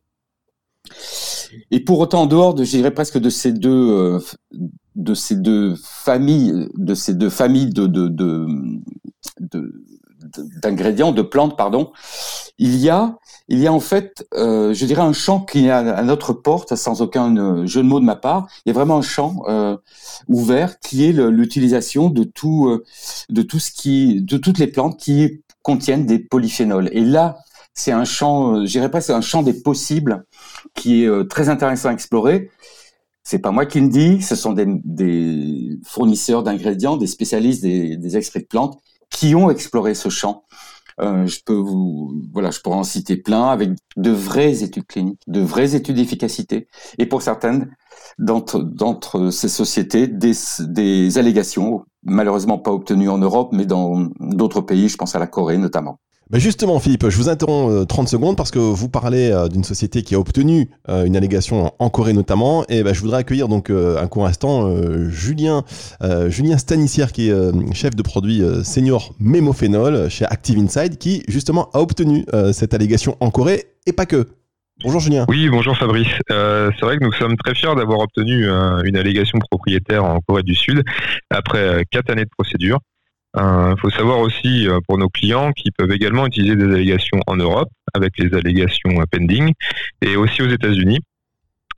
Et 1.70 1.80
pour 1.80 2.00
autant, 2.00 2.24
en 2.24 2.26
dehors 2.26 2.56
de, 2.56 2.64
je 2.64 2.72
dirais 2.72 2.92
presque 2.92 3.20
de 3.20 3.30
ces 3.30 3.54
deux, 3.54 3.70
euh, 3.70 4.20
de 4.96 5.14
ces 5.14 5.36
deux 5.36 5.76
familles, 5.76 6.68
de 6.76 6.96
ces 6.96 7.14
deux 7.14 7.30
familles 7.30 7.70
de, 7.70 7.86
de, 7.86 8.08
de, 8.08 8.48
d'ingrédients, 10.62 11.12
de 11.12 11.22
plantes, 11.22 11.56
pardon, 11.56 11.92
il 12.58 12.78
y 12.78 12.90
a, 12.90 13.20
il 13.48 13.60
y 13.60 13.68
a 13.68 13.74
en 13.74 13.80
fait, 13.80 14.26
euh, 14.34 14.74
je 14.74 14.86
dirais 14.88 15.04
un 15.04 15.14
champ 15.14 15.42
qui 15.42 15.68
est 15.68 15.70
à, 15.70 16.02
notre 16.02 16.34
porte, 16.34 16.76
sans 16.76 17.04
aucun 17.04 17.38
euh, 17.38 17.68
jeu 17.68 17.84
de 17.84 17.88
mots 17.88 18.00
de 18.00 18.06
ma 18.06 18.16
part. 18.16 18.48
Il 18.66 18.70
y 18.70 18.72
a 18.72 18.74
vraiment 18.74 18.98
un 18.98 19.04
champ 19.04 19.44
ouvert 20.28 20.80
qui 20.80 21.06
est 21.06 21.12
l'utilisation 21.12 22.10
de 22.10 22.24
tout, 22.24 22.82
de 23.30 23.42
tout 23.44 23.60
ce 23.60 23.72
qui, 23.72 24.24
de 24.24 24.38
toutes 24.38 24.58
les 24.58 24.68
plantes 24.68 25.00
qui 25.00 25.44
contiennent 25.64 26.06
des 26.06 26.20
polyphénols. 26.20 26.90
Et 26.92 27.02
là, 27.02 27.38
c'est 27.74 27.92
un 27.92 28.06
champ, 28.06 28.56
euh, 28.56 28.66
je 28.66 28.72
dirais 28.72 28.92
pas, 28.92 29.02
c'est 29.02 29.14
un 29.14 29.22
champ 29.22 29.42
des 29.42 29.54
possibles 29.54 30.26
qui 30.76 31.04
est 31.04 31.30
très 31.30 31.50
intéressant 31.50 31.90
à 31.90 31.94
explorer. 31.94 32.52
C'est 33.24 33.40
pas 33.40 33.52
moi 33.52 33.66
qui 33.66 33.80
le 33.80 33.90
dis, 33.90 34.22
ce 34.22 34.36
sont 34.36 34.54
des, 34.54 35.80
fournisseurs 35.86 36.44
d'ingrédients, 36.44 36.98
des 36.98 37.08
spécialistes 37.08 37.64
des 37.64 38.18
extraits 38.18 38.44
de 38.44 38.48
plantes 38.48 38.80
qui 39.10 39.34
ont 39.36 39.50
exploré 39.50 39.96
ce 39.96 40.10
champ. 40.10 40.44
Euh, 41.02 41.26
je 41.28 41.40
peux 41.46 41.54
vous, 41.54 42.22
voilà, 42.32 42.52
je 42.52 42.60
pourrais 42.60 42.78
en 42.78 42.84
citer 42.84 43.18
plein 43.18 43.50
avec 43.50 43.72
de 43.98 44.12
vraies 44.12 44.64
études 44.64 44.86
cliniques, 44.86 45.22
de 45.28 45.40
vraies 45.40 45.76
études 45.76 45.96
d'efficacité, 45.96 46.68
et 46.98 47.06
pour 47.06 47.22
certaines 47.22 47.76
d'entre 48.20 49.30
ces 49.32 49.50
sociétés, 49.50 50.08
des 50.08 51.18
allégations 51.18 51.86
malheureusement 52.04 52.60
pas 52.60 52.72
obtenues 52.72 53.10
en 53.10 53.18
Europe, 53.18 53.50
mais 53.54 53.66
dans 53.66 54.10
d'autres 54.20 54.62
pays, 54.62 54.90
je 54.90 54.98
pense 54.98 55.16
à 55.16 55.20
la 55.20 55.28
Corée 55.28 55.58
notamment. 55.58 56.00
Bah, 56.30 56.40
justement, 56.40 56.80
Philippe, 56.80 57.10
je 57.10 57.18
vous 57.18 57.30
interromps 57.30 57.86
30 57.88 58.08
euh, 58.08 58.10
secondes 58.10 58.38
parce 58.38 58.50
que 58.50 58.60
vous 58.60 58.90
parlez 58.90 59.30
euh, 59.30 59.50
d'une 59.50 59.64
société 59.64 60.04
qui 60.04 60.16
a 60.16 60.20
obtenu 60.20 60.70
euh, 60.90 61.06
une 61.06 61.18
allégation 61.18 61.74
en 61.78 61.90
Corée 61.90 62.14
notamment. 62.14 62.66
Et 62.70 62.82
bah, 62.82 62.94
je 62.94 63.02
voudrais 63.02 63.20
accueillir 63.20 63.48
donc 63.48 63.70
un 63.70 64.08
court 64.08 64.26
instant 64.26 64.74
Julien, 65.10 65.64
Julien 66.28 66.58
Stanissière, 66.58 67.12
qui 67.12 67.30
est 67.30 67.74
chef 67.74 67.96
de 67.96 68.02
produit 68.02 68.42
senior 68.64 69.14
mémophénol 69.20 70.10
chez 70.10 70.26
Active 70.26 70.58
Inside, 70.58 70.98
qui 70.98 71.24
justement 71.28 71.70
a 71.74 71.80
obtenu 71.80 72.26
cette 72.52 72.74
allégation 72.74 73.18
en 73.20 73.30
Corée 73.30 73.66
et 73.86 73.94
pas 73.94 74.06
que. 74.06 74.28
Bonjour 74.84 75.00
Julien. 75.00 75.26
Oui, 75.30 75.50
bonjour 75.50 75.78
Fabrice. 75.78 76.08
c'est 76.28 76.82
vrai 76.82 76.98
que 76.98 77.04
nous 77.04 77.14
sommes 77.14 77.38
très 77.38 77.56
fiers 77.56 77.76
d'avoir 77.76 78.00
obtenu 78.00 78.48
une 78.86 78.98
allégation 78.98 79.40
propriétaire 79.40 80.04
en 80.04 80.20
Corée 80.20 80.44
du 80.44 80.56
Sud 80.56 80.84
après 81.30 81.86
quatre 81.92 82.10
années 82.12 82.26
de 82.26 82.32
procédure. 82.38 82.80
Il 83.36 83.42
euh, 83.42 83.76
faut 83.78 83.90
savoir 83.90 84.20
aussi 84.20 84.68
euh, 84.68 84.80
pour 84.88 85.00
nos 85.00 85.10
clients 85.10 85.54
qui 85.54 85.72
peuvent 85.72 85.92
également 85.92 86.28
utiliser 86.28 86.56
des 86.56 86.66
allégations 86.66 87.20
en 87.26 87.36
Europe 87.36 87.70
avec 87.96 88.14
les 88.20 88.32
allégations 88.36 89.04
pending 89.12 89.54
et 90.04 90.16
aussi 90.16 90.44
aux 90.44 90.50
États-Unis 90.50 91.00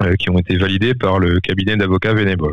euh, 0.03 0.15
qui 0.15 0.29
ont 0.29 0.37
été 0.37 0.57
validées 0.57 0.95
par 0.95 1.17
le 1.17 1.39
cabinet 1.39 1.77
d'avocats 1.77 2.13
Venable. 2.13 2.51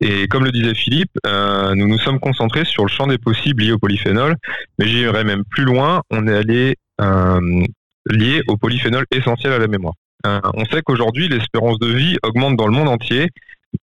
Et 0.00 0.26
comme 0.26 0.44
le 0.44 0.50
disait 0.50 0.74
Philippe, 0.74 1.12
nous 1.24 1.88
nous 1.88 1.98
sommes 1.98 2.20
concentrés 2.20 2.66
sur 2.66 2.84
le 2.84 2.90
champ 2.90 3.06
des 3.06 3.16
possibles 3.16 3.62
liés 3.62 3.72
au 3.72 3.78
polyphénol, 3.78 4.34
mais 4.78 4.86
j'irais 4.86 5.24
même 5.24 5.44
plus 5.48 5.64
loin, 5.64 6.02
on 6.10 6.26
est 6.26 6.36
allé 6.36 6.74
lié 8.04 8.42
au 8.48 8.58
polyphénol 8.58 9.06
essentiel 9.10 9.54
à 9.54 9.58
la 9.58 9.68
mémoire. 9.68 9.94
on 10.24 10.66
sait 10.66 10.82
qu'aujourd'hui, 10.82 11.28
l'espérance 11.28 11.78
de 11.78 11.86
vie 11.86 12.18
augmente 12.22 12.56
dans 12.56 12.66
le 12.66 12.74
monde 12.74 12.88
entier, 12.88 13.30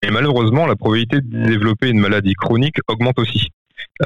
et 0.02 0.10
malheureusement, 0.10 0.66
la 0.66 0.76
probabilité 0.76 1.22
de 1.22 1.46
développer 1.46 1.90
une 1.90 2.00
maladie 2.00 2.34
chronique 2.34 2.78
augmente 2.88 3.20
aussi. 3.20 3.50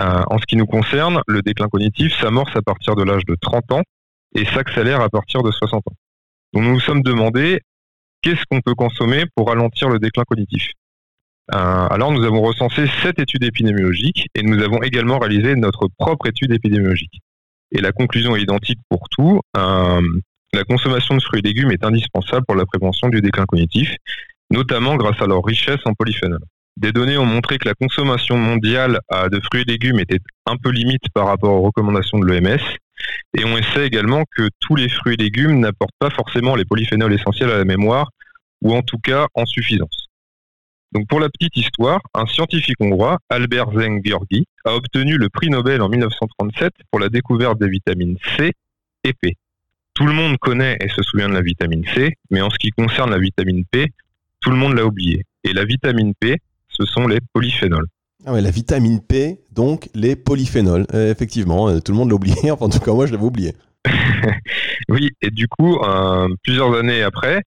Euh, 0.02 0.24
en 0.30 0.38
ce 0.38 0.46
qui 0.46 0.56
nous 0.56 0.66
concerne, 0.66 1.22
le 1.28 1.42
déclin 1.42 1.68
cognitif 1.68 2.20
s'amorce 2.20 2.56
à 2.56 2.62
partir 2.62 2.96
de 2.96 3.04
l'âge 3.04 3.26
de 3.26 3.36
30 3.40 3.72
ans 3.72 3.82
et 4.36 4.46
s'accélère 4.46 5.02
à 5.02 5.10
partir 5.10 5.44
de 5.44 5.52
60 5.52 5.88
ans. 5.88 5.96
Nous 6.54 6.62
nous 6.62 6.80
sommes 6.80 7.02
demandé 7.02 7.62
qu'est-ce 8.22 8.44
qu'on 8.50 8.62
peut 8.62 8.76
consommer 8.76 9.26
pour 9.36 9.48
ralentir 9.50 9.90
le 9.90 10.00
déclin 10.00 10.24
cognitif. 10.24 10.72
Euh, 11.54 11.58
alors 11.58 12.12
nous 12.12 12.24
avons 12.24 12.42
recensé 12.42 12.86
sept 13.02 13.20
études 13.20 13.44
épidémiologiques 13.44 14.28
et 14.34 14.44
nous 14.44 14.64
avons 14.64 14.82
également 14.82 15.20
réalisé 15.20 15.56
notre 15.56 15.90
propre 15.98 16.28
étude 16.28 16.52
épidémiologique. 16.52 17.20
Et 17.72 17.82
la 17.82 17.92
conclusion 17.92 18.36
est 18.36 18.42
identique 18.42 18.80
pour 18.90 19.10
tout. 19.10 19.42
Euh, 19.58 20.02
la 20.54 20.64
consommation 20.64 21.16
de 21.16 21.22
fruits 21.22 21.40
et 21.40 21.48
légumes 21.48 21.72
est 21.72 21.84
indispensable 21.84 22.46
pour 22.46 22.56
la 22.56 22.66
prévention 22.66 23.10
du 23.10 23.22
déclin 23.22 23.46
cognitif, 23.46 23.96
notamment 24.52 24.96
grâce 24.96 25.20
à 25.22 25.26
leur 25.26 25.44
richesse 25.44 25.80
en 25.86 25.94
polyphénol. 25.94 26.40
Des 26.78 26.92
données 26.92 27.18
ont 27.18 27.26
montré 27.26 27.60
que 27.60 27.68
la 27.68 27.76
consommation 27.76 28.38
mondiale 28.38 29.00
de 29.32 29.40
fruits 29.42 29.62
et 29.62 29.72
légumes 29.72 30.00
était 30.00 30.20
un 30.46 30.58
peu 30.58 30.70
limite 30.70 31.04
par 31.14 31.28
rapport 31.28 31.54
aux 31.54 31.62
recommandations 31.62 32.20
de 32.20 32.26
l'OMS. 32.26 32.60
Et 33.38 33.46
on 33.46 33.62
sait 33.74 33.86
également 33.86 34.24
que 34.36 34.50
tous 34.60 34.76
les 34.76 34.90
fruits 34.90 35.16
et 35.16 35.24
légumes 35.24 35.60
n'apportent 35.60 35.96
pas 36.00 36.10
forcément 36.10 36.56
les 36.56 36.66
polyphénols 36.66 37.14
essentiels 37.14 37.52
à 37.52 37.58
la 37.58 37.66
mémoire, 37.66 38.10
ou 38.62 38.74
en 38.74 38.82
tout 38.82 38.98
cas 38.98 39.28
en 39.34 39.46
suffisance. 39.46 40.08
Donc 40.94 41.08
pour 41.08 41.20
la 41.20 41.30
petite 41.30 41.58
histoire, 41.58 42.00
un 42.14 42.28
scientifique 42.28 42.80
hongrois, 42.80 43.18
Albert 43.30 43.72
Zeng-Georgi, 43.74 44.46
a 44.66 44.76
obtenu 44.76 45.18
le 45.18 45.28
prix 45.30 45.50
Nobel 45.50 45.82
en 45.82 45.90
1937 45.90 46.72
pour 46.92 47.00
la 47.00 47.10
découverte 47.10 47.60
des 47.60 47.68
vitamines 47.68 48.18
C 48.38 48.52
et 49.04 49.14
P. 49.14 49.36
Tout 49.96 50.06
le 50.06 50.14
monde 50.14 50.38
connaît 50.38 50.78
et 50.80 50.90
se 50.90 51.04
souvient 51.04 51.30
de 51.30 51.34
la 51.34 51.42
vitamine 51.42 51.84
C, 51.94 52.14
mais 52.32 52.42
en 52.42 52.50
ce 52.50 52.58
qui 52.58 52.70
concerne 52.70 53.12
la 53.12 53.20
vitamine 53.20 53.66
P, 53.66 53.92
tout 54.40 54.50
le 54.50 54.56
monde 54.56 54.76
l'a 54.76 54.86
oublié. 54.86 55.24
Et 55.44 55.54
la 55.54 55.66
vitamine 55.66 56.14
P, 56.20 56.38
ce 56.74 56.86
sont 56.86 57.08
les 57.08 57.20
polyphénols. 57.34 57.88
Ah 58.26 58.34
ouais, 58.34 58.42
la 58.42 58.52
vitamine 58.52 59.02
P, 59.02 59.42
donc 59.52 59.90
les 59.94 60.16
polyphénols. 60.16 60.86
Euh, 60.94 61.12
effectivement, 61.12 61.70
euh, 61.70 61.80
tout 61.80 61.92
le 61.92 61.98
monde 61.98 62.10
l'a 62.10 62.16
oublié, 62.16 62.36
enfin, 62.52 62.66
en 62.66 62.70
tout 62.70 62.80
cas 62.80 62.94
moi 62.94 63.06
je 63.06 63.12
l'avais 63.12 63.26
oublié. 63.26 63.54
oui, 64.90 65.10
et 65.22 65.30
du 65.30 65.48
coup, 65.48 65.78
plusieurs 66.44 66.74
années 66.74 67.04
après, 67.04 67.42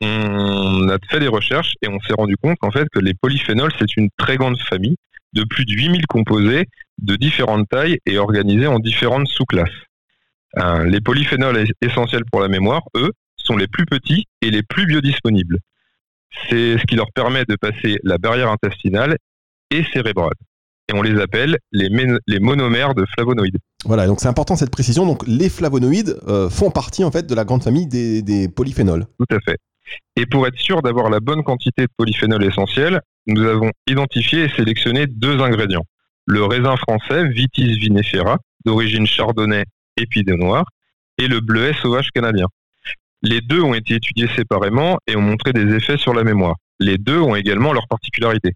on 0.00 0.88
a 0.88 0.96
fait 1.10 1.20
des 1.20 1.28
recherches 1.28 1.74
et 1.82 1.88
on 1.88 2.00
s'est 2.00 2.14
rendu 2.14 2.36
compte 2.36 2.58
qu'en 2.58 2.70
fait 2.70 2.88
que 2.90 2.98
les 2.98 3.14
polyphénols, 3.14 3.72
c'est 3.78 3.96
une 3.96 4.08
très 4.16 4.36
grande 4.36 4.58
famille 4.58 4.96
de 5.32 5.44
plus 5.44 5.64
de 5.64 5.72
8000 5.72 6.06
composés 6.06 6.66
de 6.98 7.16
différentes 7.16 7.68
tailles 7.68 7.98
et 8.06 8.18
organisés 8.18 8.66
en 8.66 8.78
différentes 8.78 9.28
sous-classes. 9.28 9.70
Euh, 10.58 10.84
les 10.84 11.00
polyphénols 11.00 11.66
essentiels 11.80 12.24
pour 12.30 12.40
la 12.40 12.48
mémoire, 12.48 12.82
eux, 12.96 13.12
sont 13.36 13.56
les 13.56 13.66
plus 13.66 13.86
petits 13.86 14.26
et 14.40 14.50
les 14.50 14.62
plus 14.62 14.86
biodisponibles. 14.86 15.58
C'est 16.48 16.78
ce 16.78 16.84
qui 16.84 16.96
leur 16.96 17.10
permet 17.12 17.44
de 17.44 17.56
passer 17.56 17.98
la 18.02 18.18
barrière 18.18 18.50
intestinale 18.50 19.16
et 19.70 19.84
cérébrale. 19.92 20.34
Et 20.88 20.94
on 20.94 21.02
les 21.02 21.20
appelle 21.20 21.58
les, 21.70 21.88
les 22.26 22.40
monomères 22.40 22.94
de 22.94 23.04
flavonoïdes. 23.14 23.58
Voilà, 23.84 24.06
donc 24.06 24.20
c'est 24.20 24.28
important 24.28 24.56
cette 24.56 24.70
précision. 24.70 25.06
Donc 25.06 25.26
les 25.26 25.48
flavonoïdes 25.48 26.18
euh, 26.26 26.50
font 26.50 26.70
partie 26.70 27.04
en 27.04 27.10
fait 27.10 27.26
de 27.26 27.34
la 27.34 27.44
grande 27.44 27.62
famille 27.62 27.86
des, 27.86 28.22
des 28.22 28.48
polyphénols. 28.48 29.06
Tout 29.18 29.36
à 29.36 29.40
fait. 29.40 29.58
Et 30.16 30.26
pour 30.26 30.46
être 30.46 30.58
sûr 30.58 30.82
d'avoir 30.82 31.10
la 31.10 31.20
bonne 31.20 31.42
quantité 31.42 31.82
de 31.82 31.92
polyphénols 31.96 32.44
essentiels, 32.44 33.00
nous 33.26 33.42
avons 33.42 33.70
identifié 33.86 34.44
et 34.44 34.48
sélectionné 34.48 35.06
deux 35.06 35.40
ingrédients. 35.40 35.84
Le 36.26 36.44
raisin 36.44 36.76
français 36.76 37.28
Vitis 37.28 37.78
vinifera, 37.78 38.38
d'origine 38.64 39.06
chardonnay 39.06 39.64
et 39.96 40.06
pinot 40.06 40.36
noir, 40.36 40.64
et 41.18 41.28
le 41.28 41.40
bleuet 41.40 41.74
sauvage 41.80 42.10
canadien. 42.10 42.46
Les 43.24 43.40
deux 43.40 43.62
ont 43.62 43.74
été 43.74 43.94
étudiés 43.94 44.28
séparément 44.34 44.98
et 45.06 45.14
ont 45.14 45.20
montré 45.20 45.52
des 45.52 45.74
effets 45.76 45.96
sur 45.96 46.12
la 46.12 46.24
mémoire. 46.24 46.56
Les 46.80 46.98
deux 46.98 47.20
ont 47.20 47.36
également 47.36 47.72
leurs 47.72 47.86
particularités. 47.86 48.54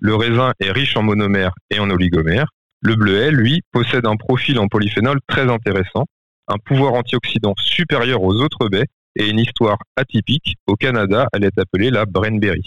Le 0.00 0.14
raisin 0.14 0.52
est 0.60 0.70
riche 0.70 0.96
en 0.98 1.02
monomères 1.02 1.54
et 1.70 1.78
en 1.78 1.88
oligomères. 1.88 2.48
Le 2.82 2.94
bleuet, 2.94 3.30
lui, 3.30 3.62
possède 3.72 4.06
un 4.06 4.16
profil 4.16 4.58
en 4.58 4.68
polyphénol 4.68 5.18
très 5.26 5.50
intéressant, 5.50 6.04
un 6.48 6.58
pouvoir 6.58 6.92
antioxydant 6.92 7.54
supérieur 7.56 8.22
aux 8.22 8.34
autres 8.34 8.68
baies 8.68 8.84
et 9.16 9.30
une 9.30 9.38
histoire 9.38 9.78
atypique. 9.96 10.56
Au 10.66 10.76
Canada, 10.76 11.26
elle 11.32 11.44
est 11.44 11.58
appelée 11.58 11.90
la 11.90 12.04
Brainberry. 12.04 12.64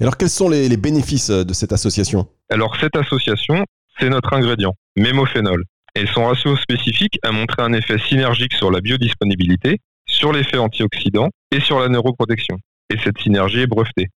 alors, 0.00 0.16
quels 0.16 0.30
sont 0.30 0.48
les, 0.48 0.76
bénéfices 0.76 1.30
euh, 1.30 1.44
de 1.44 1.52
cette 1.52 1.72
association? 1.72 2.26
Alors, 2.50 2.76
cette 2.80 2.96
association, 2.96 3.64
c'est 4.00 4.08
notre 4.08 4.32
ingrédient, 4.32 4.74
mémophénol. 4.96 5.62
Et 5.94 6.06
son 6.06 6.26
ratio 6.26 6.56
spécifique 6.56 7.18
a 7.22 7.30
montré 7.30 7.62
un 7.62 7.72
effet 7.72 7.98
synergique 7.98 8.54
sur 8.54 8.70
la 8.70 8.80
biodisponibilité, 8.80 9.78
sur 10.18 10.32
l'effet 10.32 10.58
antioxydant 10.58 11.30
et 11.50 11.60
sur 11.60 11.78
la 11.78 11.88
neuroprotection. 11.88 12.58
Et 12.90 12.98
cette 13.04 13.18
synergie 13.18 13.60
est 13.60 13.66
brevetée. 13.66 14.08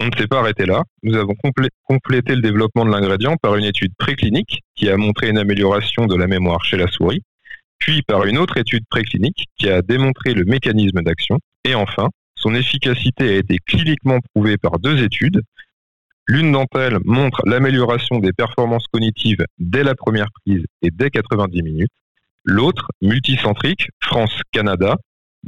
On 0.00 0.06
ne 0.06 0.16
s'est 0.16 0.26
pas 0.26 0.40
arrêté 0.40 0.66
là. 0.66 0.82
Nous 1.02 1.16
avons 1.16 1.34
complété 1.84 2.34
le 2.34 2.42
développement 2.42 2.84
de 2.84 2.90
l'ingrédient 2.90 3.36
par 3.36 3.56
une 3.56 3.64
étude 3.64 3.92
préclinique 3.98 4.60
qui 4.74 4.88
a 4.88 4.96
montré 4.96 5.28
une 5.28 5.38
amélioration 5.38 6.06
de 6.06 6.16
la 6.16 6.26
mémoire 6.26 6.64
chez 6.64 6.76
la 6.76 6.86
souris 6.86 7.22
puis 7.78 8.02
par 8.02 8.24
une 8.26 8.38
autre 8.38 8.56
étude 8.58 8.84
préclinique 8.90 9.44
qui 9.56 9.68
a 9.70 9.82
démontré 9.82 10.34
le 10.34 10.44
mécanisme 10.44 11.02
d'action, 11.02 11.38
et 11.64 11.74
enfin, 11.74 12.08
son 12.34 12.54
efficacité 12.54 13.28
a 13.28 13.36
été 13.36 13.58
cliniquement 13.64 14.18
prouvée 14.34 14.58
par 14.58 14.78
deux 14.78 15.02
études. 15.02 15.42
L'une 16.26 16.52
d'entre 16.52 16.78
elles 16.78 16.98
montre 17.04 17.42
l'amélioration 17.46 18.18
des 18.18 18.32
performances 18.32 18.86
cognitives 18.92 19.44
dès 19.58 19.82
la 19.82 19.94
première 19.94 20.28
prise 20.44 20.64
et 20.82 20.90
dès 20.90 21.10
90 21.10 21.62
minutes. 21.62 21.92
L'autre, 22.44 22.88
multicentrique, 23.00 23.88
France-Canada, 24.02 24.96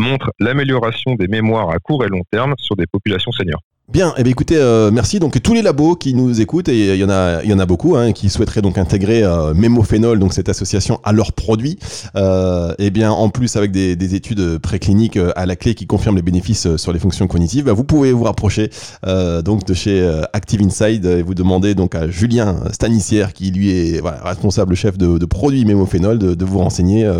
montre 0.00 0.32
l'amélioration 0.40 1.14
des 1.14 1.28
mémoires 1.28 1.70
à 1.70 1.78
court 1.78 2.04
et 2.04 2.08
long 2.08 2.22
terme 2.30 2.54
sur 2.58 2.76
des 2.76 2.86
populations 2.86 3.32
seniors. 3.32 3.62
Bien, 3.92 4.14
eh 4.16 4.22
bien 4.22 4.30
écoutez, 4.30 4.56
euh, 4.56 4.92
merci. 4.92 5.18
Donc 5.18 5.42
tous 5.42 5.52
les 5.52 5.62
labos 5.62 5.96
qui 5.96 6.14
nous 6.14 6.40
écoutent, 6.40 6.68
et 6.68 6.94
il 6.94 7.00
y 7.00 7.02
en 7.02 7.10
a, 7.10 7.42
il 7.42 7.50
y 7.50 7.52
en 7.52 7.58
a 7.58 7.66
beaucoup, 7.66 7.96
hein, 7.96 8.12
qui 8.12 8.30
souhaiteraient 8.30 8.62
donc 8.62 8.78
intégrer 8.78 9.24
euh, 9.24 9.52
Mémophénol, 9.52 10.20
donc 10.20 10.32
cette 10.32 10.48
association, 10.48 11.00
à 11.02 11.12
leurs 11.12 11.32
produits. 11.32 11.76
Euh, 12.14 12.72
eh 12.78 12.90
bien, 12.90 13.10
en 13.10 13.30
plus 13.30 13.56
avec 13.56 13.72
des, 13.72 13.96
des 13.96 14.14
études 14.14 14.58
précliniques 14.58 15.16
euh, 15.16 15.32
à 15.34 15.44
la 15.44 15.56
clé 15.56 15.74
qui 15.74 15.88
confirment 15.88 16.14
les 16.14 16.22
bénéfices 16.22 16.76
sur 16.76 16.92
les 16.92 17.00
fonctions 17.00 17.26
cognitives, 17.26 17.64
bah, 17.64 17.72
vous 17.72 17.82
pouvez 17.82 18.12
vous 18.12 18.22
rapprocher 18.22 18.70
donc 19.44 19.64
de 19.64 19.74
chez 19.74 20.08
Active 20.32 20.62
Inside 20.62 21.04
et 21.06 21.22
vous 21.22 21.34
demander 21.34 21.74
donc 21.74 21.96
à 21.96 22.08
Julien 22.08 22.60
Stanissière, 22.72 23.32
qui 23.32 23.50
lui 23.50 23.70
est 23.70 24.00
voilà, 24.00 24.22
responsable 24.22 24.76
chef 24.76 24.98
de, 24.98 25.18
de 25.18 25.26
produits 25.26 25.64
Mémophénol, 25.64 26.18
de, 26.18 26.34
de, 26.34 26.44
vous 26.44 26.58
renseigner. 26.58 27.10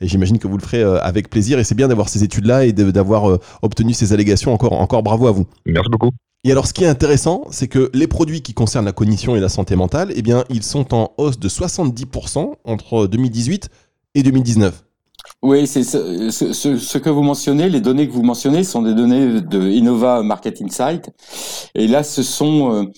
et 0.00 0.08
j'imagine 0.08 0.38
que 0.38 0.48
vous 0.48 0.56
le 0.56 0.62
ferez 0.62 0.82
avec 0.82 1.30
plaisir. 1.30 1.58
Et 1.60 1.64
c'est 1.64 1.74
bien 1.76 1.88
d'avoir 1.88 2.08
ces 2.08 2.24
études-là 2.24 2.64
et 2.64 2.72
d'avoir 2.72 3.38
obtenu 3.62 3.92
ces 3.92 4.12
allégations. 4.12 4.52
Encore, 4.52 4.72
encore 4.72 5.02
bravo 5.02 5.28
à 5.28 5.32
vous. 5.32 5.46
Merci 5.66 5.90
beaucoup. 5.90 6.15
Et 6.46 6.52
alors, 6.52 6.68
ce 6.68 6.72
qui 6.72 6.84
est 6.84 6.86
intéressant, 6.86 7.42
c'est 7.50 7.66
que 7.66 7.90
les 7.92 8.06
produits 8.06 8.40
qui 8.40 8.54
concernent 8.54 8.84
la 8.84 8.92
cognition 8.92 9.34
et 9.34 9.40
la 9.40 9.48
santé 9.48 9.74
mentale, 9.74 10.12
eh 10.14 10.22
bien, 10.22 10.44
ils 10.48 10.62
sont 10.62 10.94
en 10.94 11.10
hausse 11.18 11.40
de 11.40 11.48
70% 11.48 12.52
entre 12.64 13.08
2018 13.08 13.68
et 14.14 14.22
2019. 14.22 14.84
Oui, 15.42 15.66
c'est 15.66 15.82
ce, 15.82 16.30
ce, 16.30 16.98
que 16.98 17.10
vous 17.10 17.24
mentionnez, 17.24 17.68
les 17.68 17.80
données 17.80 18.06
que 18.06 18.12
vous 18.12 18.22
mentionnez 18.22 18.62
sont 18.62 18.82
des 18.82 18.94
données 18.94 19.40
de 19.40 19.68
Innova 19.68 20.22
Market 20.22 20.62
Insight. 20.62 21.10
Et 21.74 21.88
là, 21.88 22.04
ce 22.04 22.22
sont 22.22 22.92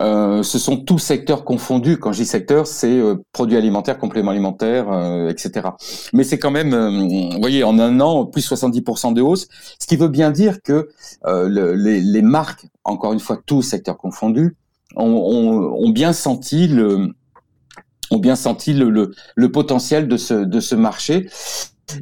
euh, 0.00 0.26
euh, 0.26 0.42
ce 0.42 0.58
sont 0.58 0.76
tous 0.76 0.98
secteurs 0.98 1.44
confondus. 1.44 1.98
Quand 1.98 2.12
je 2.12 2.22
dis 2.22 2.26
secteur, 2.26 2.66
c'est 2.66 2.98
euh, 2.98 3.16
produits 3.32 3.56
alimentaires, 3.56 3.98
compléments 3.98 4.30
alimentaires, 4.30 4.90
euh, 4.90 5.28
etc. 5.28 5.68
Mais 6.12 6.24
c'est 6.24 6.38
quand 6.38 6.50
même, 6.50 6.74
vous 6.74 7.40
voyez, 7.40 7.64
en 7.64 7.78
un 7.78 8.00
an, 8.00 8.26
plus 8.26 8.48
70% 8.50 9.14
de 9.14 9.22
hausse, 9.22 9.48
ce 9.80 9.86
qui 9.86 9.96
veut 9.96 10.08
bien 10.08 10.30
dire 10.30 10.62
que 10.62 10.88
les, 11.26 12.00
les, 12.00 12.22
marques, 12.22 12.66
encore 12.84 13.12
une 13.12 13.20
fois, 13.20 13.38
tous 13.44 13.62
secteurs 13.62 13.96
confondus, 13.96 14.56
ont, 14.96 15.04
ont, 15.04 15.86
ont 15.86 15.90
bien 15.90 16.12
senti 16.12 16.68
le 16.68 17.08
ont 18.12 18.18
bien 18.18 18.36
senti 18.36 18.72
le, 18.72 18.88
le, 18.88 19.12
le, 19.34 19.50
potentiel 19.50 20.06
de 20.06 20.16
ce, 20.16 20.34
de 20.34 20.60
ce 20.60 20.76
marché. 20.76 21.28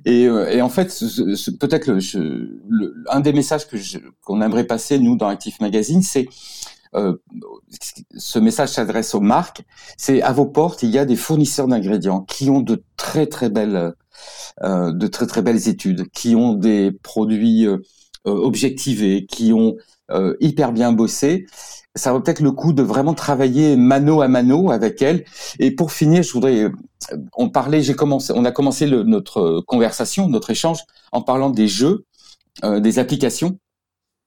Et, 0.05 0.25
et 0.25 0.61
en 0.61 0.69
fait, 0.69 0.89
peut-être 1.59 1.87
le, 1.87 2.95
un 3.11 3.21
des 3.21 3.33
messages 3.33 3.67
que 3.67 3.77
qu'on 4.23 4.43
aimerait 4.43 4.65
passer 4.65 4.99
nous 4.99 5.17
dans 5.17 5.29
Active 5.29 5.57
Magazine, 5.61 6.03
c'est 6.03 6.29
euh, 6.95 7.17
ce 8.17 8.39
message 8.39 8.71
s'adresse 8.71 9.15
aux 9.15 9.21
marques, 9.21 9.63
c'est 9.97 10.23
à 10.23 10.33
vos 10.33 10.47
portes, 10.47 10.83
il 10.83 10.91
y 10.91 10.99
a 10.99 11.05
des 11.05 11.17
fournisseurs 11.17 11.67
d'ingrédients 11.67 12.21
qui 12.21 12.51
ont 12.51 12.61
de 12.61 12.85
très 12.97 13.27
très 13.27 13.51
belles, 13.51 13.95
euh, 14.63 14.93
de 14.93 15.07
très 15.09 15.27
très 15.27 15.43
belles 15.43 15.69
études, 15.69 16.09
qui 16.11 16.37
ont 16.37 16.55
des 16.55 16.93
produits 16.93 17.67
euh, 17.67 17.79
objectivés, 18.25 19.27
qui 19.27 19.53
ont 19.53 19.77
hyper 20.39 20.73
bien 20.73 20.93
bossé. 20.93 21.47
Ça 21.95 22.13
vaut 22.13 22.21
peut-être 22.21 22.41
le 22.41 22.53
coup 22.53 22.75
de 22.75 22.83
vraiment 22.83 23.15
travailler 23.15 23.75
mano 23.75 24.21
à 24.21 24.29
mano 24.29 24.71
avec 24.71 25.01
elles. 25.01 25.25
Et 25.59 25.71
pour 25.71 25.93
finir, 25.93 26.23
je 26.23 26.33
voudrais, 26.33 26.71
on 27.35 27.49
parlait, 27.49 27.81
j'ai 27.81 27.95
commencé, 27.95 28.33
on 28.37 28.45
a 28.45 28.53
commencé 28.53 28.87
notre 28.87 29.63
conversation, 29.67 30.29
notre 30.29 30.51
échange 30.51 30.81
en 31.11 31.23
parlant 31.23 31.49
des 31.49 31.69
jeux, 31.69 32.05
des 32.63 32.99
applications. 32.99 33.59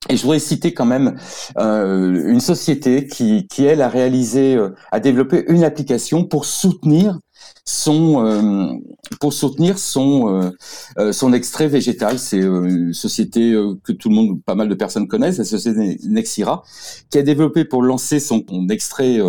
Et 0.09 0.15
je 0.15 0.21
voudrais 0.21 0.39
citer 0.39 0.73
quand 0.73 0.85
même 0.85 1.19
euh, 1.57 2.29
une 2.29 2.39
société 2.39 3.07
qui, 3.07 3.47
qui, 3.47 3.65
elle, 3.65 3.81
a 3.81 3.89
réalisé, 3.89 4.55
euh, 4.55 4.69
a 4.91 4.99
développé 4.99 5.43
une 5.47 5.63
application 5.63 6.23
pour 6.23 6.45
soutenir 6.45 7.19
son, 7.65 8.25
euh, 8.25 8.73
pour 9.19 9.33
soutenir 9.33 9.77
son, 9.77 10.29
euh, 10.29 10.49
euh, 10.97 11.11
son 11.11 11.33
extrait 11.33 11.67
végétal. 11.67 12.17
C'est 12.19 12.37
une 12.37 12.93
société 12.93 13.53
que 13.83 13.91
tout 13.91 14.09
le 14.09 14.15
monde, 14.15 14.41
pas 14.43 14.55
mal 14.55 14.69
de 14.69 14.75
personnes 14.75 15.07
connaissent, 15.07 15.37
la 15.37 15.43
société 15.45 15.99
Nexira, 16.05 16.63
qui 17.09 17.17
a 17.17 17.23
développé 17.23 17.65
pour 17.65 17.83
lancer 17.83 18.19
son, 18.19 18.43
extrait 18.69 19.19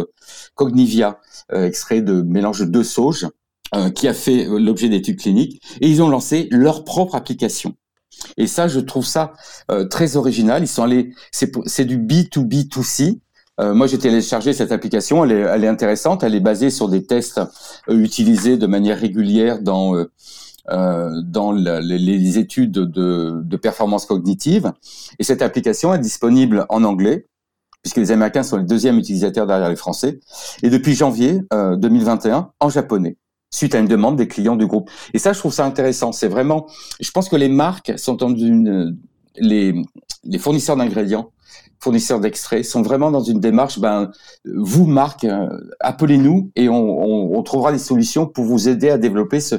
Cognivia, 0.55 1.21
extrait 1.53 2.03
de 2.03 2.23
mélange 2.23 2.61
de 2.61 2.67
deux 2.67 2.85
sauges, 2.85 3.27
qui 3.95 4.09
a 4.09 4.15
fait 4.15 4.47
l'objet 4.49 4.89
d'études 4.89 5.19
cliniques, 5.19 5.61
et 5.81 5.89
ils 5.89 6.03
ont 6.03 6.09
lancé 6.09 6.49
leur 6.51 6.85
propre 6.85 7.15
application. 7.15 7.75
Et 8.37 8.47
ça, 8.47 8.69
je 8.69 8.81
trouve 8.81 9.07
ça 9.07 9.33
euh, 9.71 9.85
très 9.87 10.17
original. 10.17 10.63
Ils 10.63 10.69
sont 10.69 10.83
allés, 10.83 11.15
c'est 11.33 11.85
du 11.85 11.99
B2B2C. 11.99 13.21
Euh, 13.61 13.75
moi, 13.75 13.87
j'ai 13.87 13.99
téléchargé 13.99 14.53
cette 14.53 14.73
application. 14.73 15.25
Elle 15.25 15.33
est, 15.33 15.41
elle 15.41 15.65
est 15.65 15.69
intéressante. 15.69 16.23
Elle 16.23 16.35
est 16.35 16.41
basée 16.41 16.71
sur 16.71 16.89
des 16.89 17.05
tests 17.05 17.41
euh, 17.89 17.99
utilisés 17.99 18.57
de 18.57 18.67
manière 18.67 18.99
régulière 18.99 19.61
dans 19.61 19.95
euh, 20.71 21.11
dans 21.23 21.51
la, 21.51 21.81
les, 21.81 21.97
les, 21.97 22.39
études 22.39 22.73
de, 22.73 23.41
de, 23.43 23.57
performance 23.57 24.05
cognitive. 24.05 24.71
Et 25.19 25.25
cette 25.25 25.41
application 25.41 25.95
est 25.95 25.99
disponible 25.99 26.67
en 26.69 26.85
anglais, 26.85 27.27
puisque 27.83 27.97
les 27.97 28.11
Américains 28.11 28.43
sont 28.43 28.59
les 28.59 28.65
deuxièmes 28.65 28.99
utilisateurs 28.99 29.47
derrière 29.47 29.71
les 29.71 29.77
Français, 29.77 30.21
et 30.63 30.69
depuis 30.69 30.95
janvier 30.95 31.41
2021 31.51 32.51
en 32.61 32.69
japonais 32.69 33.17
suite 33.51 33.75
à 33.75 33.79
une 33.79 33.89
demande 33.89 34.17
des 34.17 34.29
clients 34.29 34.57
du 34.57 34.67
groupe. 34.67 34.91
Et 35.15 35.19
ça, 35.19 35.33
je 35.33 35.39
trouve 35.39 35.53
ça 35.53 35.65
intéressant. 35.65 36.13
C'est 36.13 36.29
vraiment, 36.29 36.67
je 37.01 37.11
pense 37.11 37.29
que 37.29 37.37
les 37.37 37.49
marques 37.49 37.99
sont 37.99 38.15
dans 38.15 38.35
une, 38.35 38.99
les, 39.37 39.75
les 40.25 40.39
fournisseurs 40.39 40.77
d'ingrédients 40.77 41.33
fournisseurs 41.81 42.21
d'extraits 42.21 42.65
sont 42.65 42.83
vraiment 42.83 43.11
dans 43.11 43.23
une 43.23 43.41
démarche, 43.41 43.79
ben, 43.79 44.11
vous, 44.45 44.87
Marc, 44.87 45.25
euh, 45.25 45.49
appelez-nous 45.81 46.51
et 46.57 46.69
on, 46.69 47.43
trouvera 47.45 47.73
des 47.73 47.79
solutions 47.79 48.27
pour 48.27 48.45
vous 48.45 48.69
aider 48.69 48.91
à 48.91 48.99
développer 48.99 49.41
ce, 49.41 49.57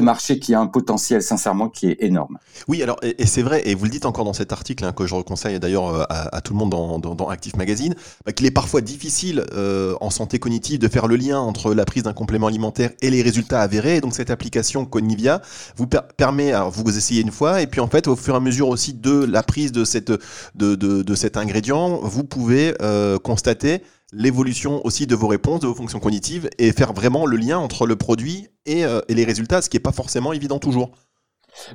marché 0.00 0.38
qui 0.38 0.54
a 0.54 0.60
un 0.60 0.66
potentiel, 0.66 1.22
sincèrement, 1.22 1.68
qui 1.68 1.86
est 1.90 1.98
énorme. 2.00 2.38
Oui, 2.66 2.82
alors, 2.82 2.96
et, 3.02 3.26
c'est 3.26 3.42
vrai, 3.42 3.62
et 3.64 3.74
vous 3.74 3.84
le 3.84 3.90
dites 3.90 4.06
encore 4.06 4.24
dans 4.24 4.32
cet 4.32 4.52
article, 4.52 4.84
hein, 4.84 4.92
que 4.92 5.06
je 5.06 5.14
conseille 5.14 5.60
d'ailleurs 5.60 5.88
euh, 5.88 6.04
à, 6.08 6.40
tout 6.40 6.52
le 6.52 6.58
monde 6.58 6.70
dans, 6.70 6.98
dans, 6.98 7.28
Active 7.28 7.56
Magazine, 7.56 7.94
bah, 8.24 8.32
qu'il 8.32 8.46
est 8.46 8.50
parfois 8.50 8.80
difficile 8.80 9.44
euh, 9.52 9.94
en 10.00 10.10
santé 10.10 10.38
cognitive 10.38 10.78
de 10.78 10.88
faire 10.88 11.06
le 11.06 11.16
lien 11.16 11.38
entre 11.38 11.74
la 11.74 11.84
prise 11.84 12.02
d'un 12.02 12.12
complément 12.12 12.46
alimentaire 12.46 12.90
et 13.02 13.10
les 13.10 13.22
résultats 13.22 13.60
avérés. 13.60 13.96
Et 13.96 14.00
donc, 14.00 14.14
cette 14.14 14.30
application 14.30 14.84
Conivia 14.84 15.42
vous 15.76 15.86
permet, 15.86 16.52
alors 16.52 16.70
vous 16.70 16.96
essayez 16.96 17.20
une 17.20 17.30
fois, 17.30 17.60
et 17.60 17.66
puis 17.66 17.80
en 17.80 17.88
fait, 17.88 18.08
au 18.08 18.16
fur 18.16 18.34
et 18.34 18.38
à 18.38 18.40
mesure 18.40 18.68
aussi 18.68 18.94
de 18.94 19.24
la 19.24 19.42
prise 19.42 19.70
de, 19.70 19.84
cette, 19.84 20.10
de, 20.54 20.74
de 20.74 21.14
cet 21.14 21.36
ingrédient, 21.36 21.57
vous 22.02 22.24
pouvez 22.24 22.74
euh, 22.82 23.18
constater 23.18 23.82
l'évolution 24.12 24.84
aussi 24.86 25.06
de 25.06 25.14
vos 25.14 25.26
réponses, 25.26 25.60
de 25.60 25.66
vos 25.66 25.74
fonctions 25.74 26.00
cognitives 26.00 26.48
et 26.58 26.72
faire 26.72 26.92
vraiment 26.92 27.26
le 27.26 27.36
lien 27.36 27.58
entre 27.58 27.86
le 27.86 27.96
produit 27.96 28.48
et, 28.64 28.84
euh, 28.84 29.00
les 29.08 29.24
résultats, 29.24 29.60
ce 29.62 29.68
qui 29.68 29.76
n'est 29.76 29.82
pas 29.82 29.92
forcément 29.92 30.32
évident 30.32 30.58
toujours. 30.58 30.92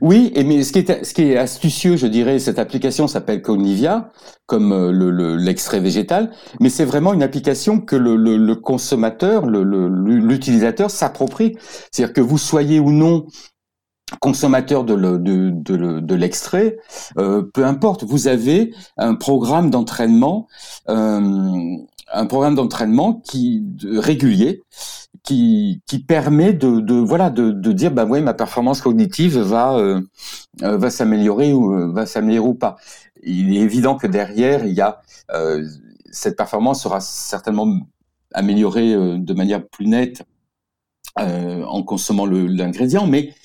Oui, 0.02 0.32
et 0.36 0.44
mais 0.44 0.64
ce 0.64 0.72
qui 0.72 1.22
est 1.22 1.38
astucieux, 1.38 1.98
je 1.98 2.08
dirais, 2.08 2.40
cette 2.40 2.58
application 2.58 3.08
s'appelle 3.08 3.42
Cognivia, 3.42 4.12
comme 4.46 4.72
euh, 4.72 5.38
l'extrait 5.38 5.82
végétal, 5.82 6.32
mais 6.62 6.70
c'est 6.70 6.86
vraiment 6.86 7.14
une 7.14 7.24
application 7.24 7.82
que 7.82 7.98
le 7.98 8.54
consommateur, 8.54 9.46
l'utilisateur 9.46 10.90
s'approprie. 10.90 11.58
C'est-à-dire 11.92 12.14
que 12.14 12.22
vous 12.22 12.38
soyez 12.38 12.80
ou 12.80 12.92
non 12.92 13.26
consommateur 14.20 14.84
de, 14.84 16.14
l'extrait, 16.14 16.78
euh, 17.18 17.44
peu 17.54 17.66
importe, 17.66 18.04
vous 18.04 18.28
avez 18.28 18.74
un 18.98 19.16
programme 19.16 19.70
d'entraînement, 19.70 20.48
euh, 20.90 21.78
un 22.12 22.26
programme 22.26 22.56
d'entraînement 22.56 23.14
qui 23.14 23.66
régulier, 23.84 24.62
qui, 25.24 25.82
qui 25.86 26.00
permet 26.00 26.54
de, 26.54 26.80
de 26.80 26.96
voilà 26.96 27.30
de, 27.30 27.52
de 27.52 27.72
dire 27.72 27.92
bah 27.92 28.06
oui 28.06 28.22
ma 28.22 28.34
performance 28.34 28.82
cognitive 28.82 29.40
va 29.40 29.76
euh, 29.78 30.02
va 30.62 30.90
s'améliorer 30.90 31.54
ou 31.54 31.94
va 31.94 32.06
s'améliorer 32.06 32.50
ou 32.50 32.56
pas. 32.56 32.76
Il 33.24 33.56
est 33.56 33.62
évident 33.62 33.96
que 33.96 34.08
derrière 34.08 34.66
il 34.66 34.74
y 34.74 34.82
a 34.82 35.02
cette 36.12 36.36
performance 36.36 36.84
sera 36.84 37.00
certainement 37.00 37.68
améliorée 38.34 39.18
de 39.18 39.34
manière 39.34 39.66
plus 39.66 39.88
nette 39.88 40.24
euh, 41.20 41.64
en 41.66 41.84
consommant 41.84 42.26
l'ingrédient, 42.26 43.06
mais 43.06 43.36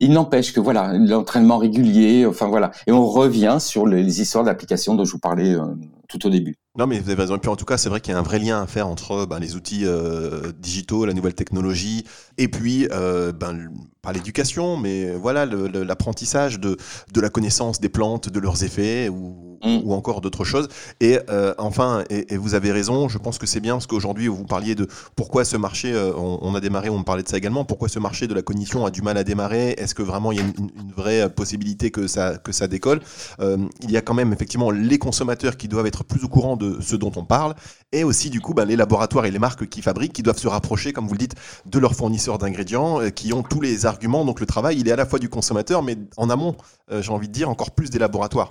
il 0.00 0.12
n'empêche 0.12 0.54
que 0.54 0.60
voilà 0.60 0.94
l'entraînement 0.94 1.58
régulier, 1.58 2.24
enfin 2.24 2.48
voilà, 2.48 2.70
et 2.86 2.92
on 2.92 3.06
revient 3.06 3.58
sur 3.60 3.86
les, 3.86 4.22
histoires 4.22 4.44
d'application 4.44 4.94
dont 4.94 5.04
je 5.04 5.12
vous 5.12 5.18
parlais 5.18 5.54
euh, 5.54 5.66
tout 6.08 6.26
au 6.26 6.30
début. 6.30 6.56
Non, 6.78 6.86
mais 6.86 6.98
vous 6.98 7.10
avez 7.10 7.20
raison. 7.20 7.36
Et 7.36 7.38
puis 7.38 7.50
en 7.50 7.56
tout 7.56 7.66
cas, 7.66 7.76
c'est 7.76 7.90
vrai 7.90 8.00
qu'il 8.00 8.14
y 8.14 8.16
a 8.16 8.18
un 8.18 8.22
vrai 8.22 8.38
lien 8.38 8.62
à 8.62 8.66
faire 8.66 8.88
entre 8.88 9.26
ben, 9.26 9.40
les 9.40 9.56
outils 9.56 9.82
euh, 9.84 10.52
digitaux, 10.58 11.04
la 11.04 11.12
nouvelle 11.12 11.34
technologie, 11.34 12.04
et 12.38 12.48
puis 12.48 12.88
ben, 12.88 13.68
pas 14.00 14.12
l'éducation, 14.12 14.78
mais 14.78 15.10
voilà 15.12 15.44
l'apprentissage 15.44 16.58
de, 16.58 16.78
de 17.12 17.20
la 17.20 17.28
connaissance 17.28 17.78
des 17.78 17.90
plantes, 17.90 18.30
de 18.30 18.40
leurs 18.40 18.64
effets 18.64 19.10
ou, 19.10 19.47
mm. 19.64 19.80
ou 19.84 19.94
encore 19.94 20.20
d'autres 20.20 20.44
choses. 20.44 20.68
Et 21.00 21.18
euh, 21.30 21.54
enfin, 21.58 22.04
et, 22.10 22.36
vous 22.36 22.54
avez 22.54 22.72
raison. 22.72 23.08
Je 23.08 23.18
pense 23.18 23.38
que 23.38 23.46
c'est 23.46 23.60
bien 23.60 23.74
parce 23.74 23.86
qu'aujourd'hui, 23.86 24.28
vous 24.28 24.44
parliez 24.44 24.74
de 24.74 24.88
pourquoi 25.16 25.44
ce 25.44 25.56
marché, 25.56 25.94
on, 26.16 26.54
a 26.54 26.60
démarré, 26.60 26.88
on 26.90 27.02
parlait 27.02 27.22
de 27.22 27.28
ça 27.28 27.36
également. 27.36 27.64
Pourquoi 27.64 27.88
ce 27.88 27.98
marché 27.98 28.26
de 28.26 28.34
la 28.34 28.42
cognition 28.42 28.86
a 28.86 28.90
du 28.90 29.02
mal 29.02 29.16
à 29.16 29.24
démarrer 29.24 29.70
Est-ce 29.78 29.94
que 29.94 30.02
vraiment 30.02 30.32
il 30.32 30.38
y 30.38 30.40
a 30.40 30.44
une, 30.44 30.70
une, 30.80 30.92
vraie 30.92 31.28
possibilité 31.28 31.90
que 31.90 32.06
ça 32.06 32.38
que 32.38 32.52
ça 32.52 32.66
décolle 32.68 33.00
Il 33.40 33.90
y 33.90 33.96
a 33.96 34.00
quand 34.00 34.14
même 34.14 34.32
effectivement 34.32 34.70
les 34.70 34.98
consommateurs 34.98 35.56
qui 35.56 35.68
doivent 35.68 35.86
être 35.86 36.04
plus 36.04 36.24
au 36.24 36.28
courant 36.28 36.56
de 36.56 36.78
ce 36.80 36.96
dont 36.96 37.12
on 37.16 37.24
parle, 37.24 37.54
et 37.92 38.04
aussi 38.04 38.30
du 38.30 38.40
coup 38.40 38.54
ben, 38.54 38.64
les 38.64 38.76
laboratoires 38.76 39.26
et 39.26 39.30
les 39.30 39.38
marques 39.38 39.68
qui 39.68 39.82
fabriquent, 39.82 40.12
qui 40.12 40.22
doivent 40.22 40.38
se 40.38 40.48
rapprocher, 40.48 40.92
comme 40.92 41.06
vous 41.06 41.14
le 41.14 41.18
dites, 41.18 41.34
de 41.66 41.78
leurs 41.78 41.94
fournisseurs 41.94 42.38
d'ingrédients, 42.38 43.00
euh, 43.00 43.10
qui 43.10 43.32
ont 43.32 43.42
tous 43.42 43.60
les 43.60 43.86
arguments. 43.86 44.24
Donc 44.24 44.40
le 44.40 44.46
travail, 44.46 44.78
il 44.78 44.88
est 44.88 44.92
à 44.92 44.96
la 44.96 45.06
fois 45.06 45.18
du 45.18 45.28
consommateur, 45.28 45.82
mais 45.82 45.96
en 46.16 46.30
amont, 46.30 46.56
euh, 46.90 47.02
j'ai 47.02 47.12
envie 47.12 47.28
de 47.28 47.32
dire, 47.32 47.48
encore 47.48 47.70
plus 47.70 47.90
des 47.90 47.98
laboratoires. 47.98 48.50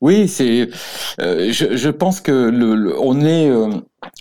Oui, 0.00 0.28
c'est. 0.28 0.68
Euh, 1.20 1.52
je, 1.52 1.88
pense 1.88 2.20
que 2.20 2.32
le, 2.32 2.98
on 3.00 3.20
est 3.24 3.50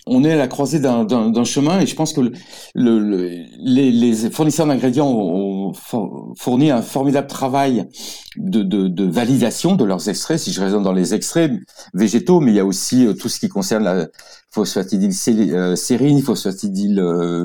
on 0.06 0.24
est 0.24 0.32
à 0.34 0.38
la 0.38 0.48
croisée 0.48 0.80
d'un 0.80 1.44
chemin 1.44 1.80
et 1.80 1.86
je 1.86 1.96
pense 1.96 2.14
que 2.14 2.22
le, 2.76 3.46
les, 3.60 4.30
fournisseurs 4.30 4.68
d'ingrédients 4.68 5.10
ont 5.10 5.74
fourni 6.38 6.72
un 6.72 6.82
formidable 6.82 7.28
travail 7.28 7.88
de, 8.38 8.64
de, 8.64 9.06
validation 9.06 9.76
de 9.76 9.84
leurs 9.84 10.10
extraits, 10.10 10.40
si 10.40 10.52
je 10.52 10.62
raisonne 10.62 10.84
dans 10.84 10.94
les 10.94 11.14
extraits 11.14 11.52
végétaux, 11.94 12.40
mais 12.40 12.52
il 12.52 12.56
y 12.56 12.60
a 12.60 12.66
aussi 12.66 13.06
euh, 13.06 13.14
tout 13.14 13.30
ce 13.30 13.40
qui 13.40 13.50
concerne 13.50 13.84
la 13.84 14.08
phosphatidyl-sérine. 14.52 16.22
Euh, 17.08 17.36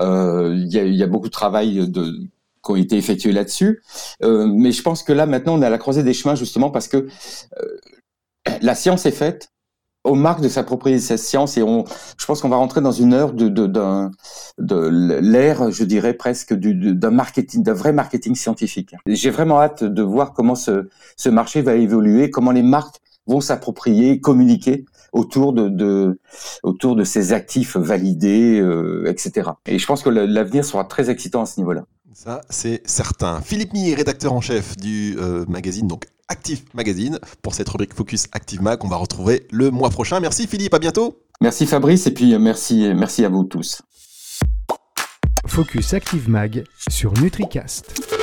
euh, 0.00 0.54
il, 0.56 0.72
y 0.72 0.78
a, 0.78 0.84
il 0.84 0.94
y 0.94 1.02
a 1.02 1.06
beaucoup 1.06 1.28
de 1.28 1.32
travail 1.32 1.88
de, 1.88 2.12
qui 2.64 2.70
ont 2.72 2.76
été 2.76 2.96
effectués 2.96 3.32
là-dessus. 3.32 3.82
mais 4.22 4.72
je 4.72 4.82
pense 4.82 5.02
que 5.02 5.12
là, 5.12 5.26
maintenant, 5.26 5.58
on 5.58 5.62
est 5.62 5.66
à 5.66 5.70
la 5.70 5.78
croisée 5.78 6.02
des 6.02 6.14
chemins, 6.14 6.34
justement, 6.34 6.70
parce 6.70 6.88
que 6.88 7.06
la 8.60 8.74
science 8.74 9.06
est 9.06 9.10
faite, 9.10 9.50
aux 10.04 10.14
marques 10.14 10.42
de 10.42 10.48
s'approprier 10.48 10.98
cette 10.98 11.18
science 11.18 11.56
et 11.56 11.62
on, 11.62 11.84
je 12.18 12.26
pense 12.26 12.42
qu'on 12.42 12.50
va 12.50 12.56
rentrer 12.56 12.82
dans 12.82 12.92
une 12.92 13.14
heure 13.14 13.32
de, 13.32 13.48
de, 13.48 13.66
de, 13.66 14.10
de 14.58 14.88
l'ère, 15.20 15.70
je 15.70 15.82
dirais 15.84 16.12
presque, 16.12 16.52
d'un 16.52 17.10
marketing, 17.10 17.62
d'un 17.62 17.72
vrai 17.72 17.92
marketing 17.92 18.34
scientifique. 18.34 18.94
J'ai 19.06 19.30
vraiment 19.30 19.60
hâte 19.60 19.82
de 19.82 20.02
voir 20.02 20.34
comment 20.34 20.54
ce, 20.54 20.88
ce 21.16 21.28
marché 21.30 21.62
va 21.62 21.74
évoluer, 21.74 22.30
comment 22.30 22.52
les 22.52 22.62
marques 22.62 22.96
vont 23.26 23.40
s'approprier, 23.40 24.20
communiquer 24.20 24.84
autour 25.12 25.54
de, 25.54 25.70
de, 25.70 26.20
autour 26.62 26.96
de 26.96 27.04
ces 27.04 27.32
actifs 27.32 27.76
validés, 27.78 28.60
euh, 28.60 29.06
etc. 29.06 29.50
Et 29.64 29.78
je 29.78 29.86
pense 29.86 30.02
que 30.02 30.10
l'avenir 30.10 30.64
sera 30.66 30.84
très 30.84 31.08
excitant 31.08 31.42
à 31.42 31.46
ce 31.46 31.58
niveau-là. 31.60 31.84
Ça, 32.14 32.42
c'est 32.48 32.80
certain. 32.88 33.40
Philippe 33.40 33.72
Millet, 33.72 33.94
rédacteur 33.94 34.32
en 34.32 34.40
chef 34.40 34.76
du 34.76 35.16
euh, 35.18 35.44
magazine 35.48 35.88
donc 35.88 36.04
Active 36.28 36.62
Magazine 36.72 37.18
pour 37.42 37.54
cette 37.54 37.68
rubrique 37.68 37.92
Focus 37.92 38.28
Active 38.30 38.62
Mag 38.62 38.78
qu'on 38.78 38.88
va 38.88 38.96
retrouver 38.96 39.48
le 39.50 39.72
mois 39.72 39.90
prochain. 39.90 40.20
Merci 40.20 40.46
Philippe, 40.46 40.74
à 40.74 40.78
bientôt. 40.78 41.20
Merci 41.40 41.66
Fabrice 41.66 42.06
et 42.06 42.14
puis 42.14 42.32
euh, 42.32 42.38
merci, 42.38 42.88
merci 42.94 43.24
à 43.24 43.28
vous 43.28 43.42
tous. 43.42 43.82
Focus 45.46 45.92
Active 45.92 46.30
Mag 46.30 46.64
sur 46.88 47.12
NutriCast. 47.14 48.13